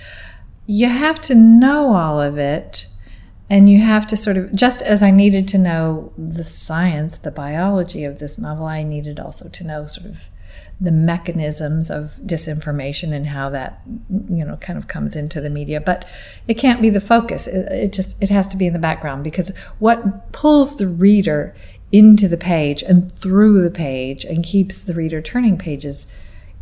You 0.67 0.89
have 0.89 1.21
to 1.23 1.35
know 1.35 1.95
all 1.95 2.21
of 2.21 2.39
it 2.39 2.89
and 3.51 3.69
you 3.69 3.81
have 3.81 4.07
to 4.09 4.17
sort 4.17 4.37
of, 4.37 4.55
just 4.55 4.83
as 4.83 5.03
I 5.03 5.11
needed 5.11 5.47
to 5.49 5.59
know 5.59 6.13
the 6.17 6.45
science, 6.45 7.19
the 7.19 7.31
biology 7.31 8.05
of 8.05 8.19
this 8.19 8.39
novel, 8.39 8.67
I 8.67 8.83
needed 8.83 9.21
also 9.21 9.49
to 9.49 9.67
know 9.67 9.87
sort 9.87 10.07
of 10.07 10.29
the 10.81 10.91
mechanisms 10.91 11.91
of 11.91 12.19
disinformation 12.27 13.13
and 13.13 13.29
how 13.29 13.49
that 13.49 13.81
you 14.29 14.45
know 14.45 14.57
kind 14.57 14.77
of 14.79 14.89
comes 14.89 15.15
into 15.15 15.41
the 15.41 15.49
media 15.49 15.81
but 15.81 16.05
it 16.49 16.55
can't 16.55 16.83
be 16.83 16.91
the 16.91 17.01
focus. 17.01 17.47
It, 17.47 17.73
it, 17.73 17.93
just 17.93 18.23
it 18.23 18.29
has 18.29 18.49
to 18.49 18.57
be 18.57 18.67
in 18.67 18.73
the 18.73 18.79
background 18.79 19.25
because 19.25 19.53
what 19.79 20.33
pulls 20.33 20.77
the 20.77 20.89
reader 20.89 21.55
into 21.93 22.27
the 22.27 22.37
page 22.37 22.83
and 22.83 23.13
through 23.17 23.63
the 23.63 23.71
page 23.71 24.25
and 24.25 24.45
keeps 24.45 24.83
the 24.83 24.95
reader 24.95 25.23
turning 25.23 25.57
pages 25.57 26.07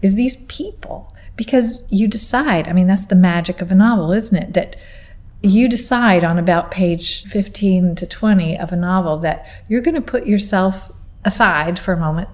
is 0.03 0.15
these 0.15 0.37
people. 0.49 1.13
Because 1.35 1.83
you 1.89 2.07
decide 2.09 2.69
i 2.69 2.73
mean 2.73 2.87
that's 2.87 3.07
the 3.07 3.15
magic 3.15 3.63
of 3.63 3.73
a 3.73 3.75
novel 3.75 4.13
isn't 4.13 4.37
it? 4.37 4.53
That 4.53 4.77
you 5.43 5.69
decide 5.69 6.23
on 6.23 6.39
about 6.39 6.71
page 6.71 7.25
15 7.25 7.97
to 7.97 8.07
20 8.07 8.59
of 8.59 8.73
a 8.73 8.77
novel 8.77 9.19
that 9.19 9.47
you're 9.69 9.81
going 9.81 9.95
to 9.95 10.01
put 10.01 10.27
yourself 10.27 10.93
aside 11.25 11.79
for 11.79 11.93
a 11.93 11.97
moment 11.97 12.29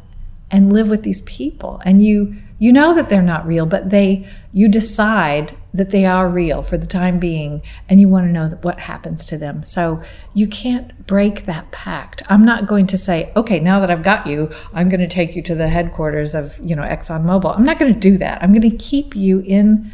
and 0.50 0.72
live 0.72 0.88
with 0.88 1.02
these 1.02 1.20
people. 1.22 1.80
And 1.84 2.04
you 2.04 2.36
you 2.60 2.72
know 2.72 2.92
that 2.92 3.08
they're 3.08 3.22
not 3.22 3.46
real 3.46 3.66
but 3.66 3.90
they 3.90 4.26
you 4.52 4.68
decide 4.68 5.56
that 5.72 5.90
they 5.90 6.04
are 6.04 6.28
real 6.28 6.64
for 6.64 6.76
the 6.76 6.86
time 6.86 7.20
being 7.20 7.62
and 7.88 8.00
you 8.00 8.08
want 8.08 8.26
to 8.26 8.32
know 8.32 8.48
what 8.62 8.80
happens 8.80 9.24
to 9.26 9.38
them. 9.38 9.62
So 9.62 10.02
you 10.34 10.48
can't 10.48 11.06
break 11.06 11.46
that 11.46 11.70
pact. 11.70 12.22
I'm 12.28 12.44
not 12.44 12.66
going 12.66 12.88
to 12.88 12.98
say 12.98 13.32
okay 13.36 13.60
now 13.60 13.78
that 13.80 13.90
i've 13.90 14.02
got 14.02 14.26
you 14.26 14.50
i'm 14.74 14.88
going 14.88 15.00
to 15.00 15.08
take 15.08 15.36
you 15.36 15.42
to 15.42 15.54
the 15.54 15.68
headquarters 15.68 16.34
of 16.34 16.58
you 16.62 16.74
know 16.74 16.82
exxonmobil. 16.82 17.56
I'm 17.56 17.64
not 17.64 17.78
going 17.78 17.94
to 17.94 18.00
do 18.00 18.18
that. 18.18 18.42
I'm 18.42 18.52
going 18.52 18.68
to 18.68 18.76
keep 18.76 19.14
you 19.14 19.40
in 19.40 19.92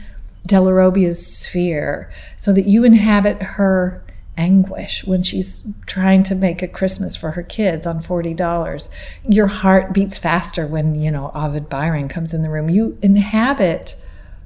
Dellarobia's 0.49 1.27
sphere 1.27 2.11
so 2.37 2.53
that 2.53 2.67
you 2.67 2.85
inhabit 2.85 3.43
her 3.43 4.05
anguish 4.37 5.05
when 5.05 5.23
she's 5.23 5.67
trying 5.87 6.23
to 6.25 6.35
make 6.35 6.63
a 6.63 6.69
Christmas 6.69 7.15
for 7.15 7.33
her 7.33 7.43
kids 7.43 7.87
on 7.87 8.01
$40. 8.01 8.89
Your 9.29 9.47
heart 9.47 9.93
beats 9.93 10.19
faster 10.19 10.67
when, 10.67 10.95
you 10.95 11.11
know, 11.11 11.31
Ovid 11.35 11.69
Byron 11.69 12.09
comes 12.09 12.35
in 12.35 12.43
the 12.43 12.51
room. 12.51 12.69
You 12.69 12.99
inhabit 13.03 13.97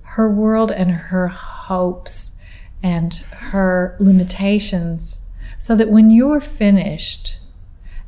her 0.02 0.30
world 0.30 0.70
and 0.70 0.90
her 0.90 1.28
hopes 1.28 2.38
and 2.82 3.14
her 3.14 3.96
limitations 3.98 5.26
so 5.58 5.74
that 5.76 5.90
when 5.90 6.10
you're 6.10 6.40
finished 6.40 7.40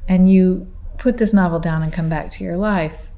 and 0.08 0.30
you 0.30 0.70
put 0.98 1.18
this 1.18 1.32
novel 1.32 1.58
down 1.58 1.82
and 1.82 1.92
come 1.92 2.08
back 2.08 2.30
to 2.30 2.44
your 2.44 2.56
life, 2.56 3.08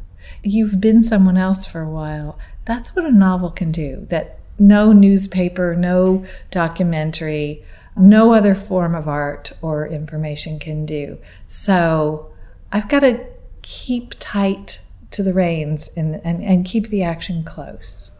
you've 0.43 0.81
been 0.81 1.03
someone 1.03 1.37
else 1.37 1.67
for 1.67 1.81
a 1.81 1.91
while. 1.91 2.39
That's 2.65 2.95
what 2.95 3.05
a 3.05 3.13
novel 3.13 3.51
can 3.51 3.73
do. 3.73 4.07
That 4.09 4.39
no 4.59 4.93
newspaper, 4.93 5.75
no 5.75 6.25
documentary, 6.51 7.65
no 7.97 8.33
other 8.33 8.55
form 8.55 8.95
of 8.95 9.09
art 9.09 9.53
or 9.61 9.87
information 9.87 10.59
can 10.59 10.87
do. 10.87 11.19
So 11.49 12.31
I've 12.73 12.89
got 12.89 13.01
to 13.01 13.25
keep 13.63 14.15
tight 14.19 14.85
to 15.11 15.23
the 15.23 15.33
reins 15.33 15.91
and, 15.97 16.21
and, 16.25 16.43
and 16.43 16.65
keep 16.65 16.89
the 16.89 17.03
action 17.03 17.45
close. 17.45 18.11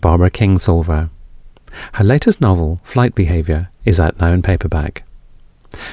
Barbara 0.00 0.30
Kingsolver. 0.30 1.10
Her 1.94 2.04
latest 2.04 2.40
novel, 2.40 2.80
Flight 2.82 3.14
Behaviour, 3.14 3.70
is 3.84 4.00
out 4.00 4.18
now 4.18 4.32
in 4.32 4.42
paperback. 4.42 5.04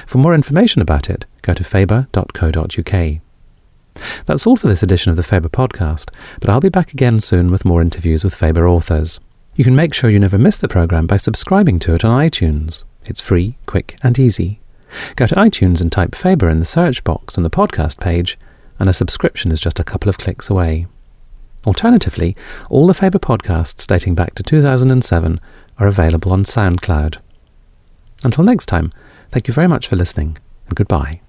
For 0.06 0.18
more 0.18 0.34
information 0.34 0.82
about 0.82 1.08
it, 1.08 1.24
go 1.42 1.54
to 1.54 1.64
faber.co.uk. 1.64 3.20
That's 4.26 4.46
all 4.46 4.56
for 4.56 4.68
this 4.68 4.82
edition 4.82 5.10
of 5.10 5.16
the 5.16 5.22
Faber 5.22 5.48
podcast, 5.48 6.10
but 6.40 6.50
I'll 6.50 6.60
be 6.60 6.68
back 6.68 6.92
again 6.92 7.20
soon 7.20 7.50
with 7.50 7.64
more 7.64 7.82
interviews 7.82 8.24
with 8.24 8.34
Faber 8.34 8.68
authors. 8.68 9.20
You 9.54 9.64
can 9.64 9.76
make 9.76 9.92
sure 9.92 10.08
you 10.10 10.18
never 10.18 10.38
miss 10.38 10.56
the 10.56 10.68
programme 10.68 11.06
by 11.06 11.16
subscribing 11.16 11.78
to 11.80 11.94
it 11.94 12.04
on 12.04 12.18
iTunes. 12.18 12.84
It's 13.04 13.20
free, 13.20 13.56
quick, 13.66 13.96
and 14.02 14.18
easy. 14.18 14.60
Go 15.16 15.26
to 15.26 15.34
iTunes 15.34 15.80
and 15.80 15.90
type 15.90 16.14
Faber 16.14 16.48
in 16.48 16.60
the 16.60 16.66
search 16.66 17.04
box 17.04 17.36
on 17.36 17.44
the 17.44 17.50
podcast 17.50 18.00
page, 18.00 18.38
and 18.78 18.88
a 18.88 18.92
subscription 18.92 19.52
is 19.52 19.60
just 19.60 19.78
a 19.78 19.84
couple 19.84 20.08
of 20.08 20.18
clicks 20.18 20.50
away. 20.50 20.86
Alternatively, 21.66 22.36
all 22.70 22.86
the 22.86 22.94
Faber 22.94 23.18
podcasts 23.18 23.86
dating 23.86 24.14
back 24.14 24.34
to 24.34 24.42
2007 24.42 25.40
are 25.78 25.86
available 25.86 26.32
on 26.32 26.44
SoundCloud. 26.44 27.18
Until 28.24 28.44
next 28.44 28.66
time, 28.66 28.92
thank 29.30 29.48
you 29.48 29.54
very 29.54 29.68
much 29.68 29.86
for 29.86 29.96
listening, 29.96 30.38
and 30.68 30.76
goodbye. 30.76 31.20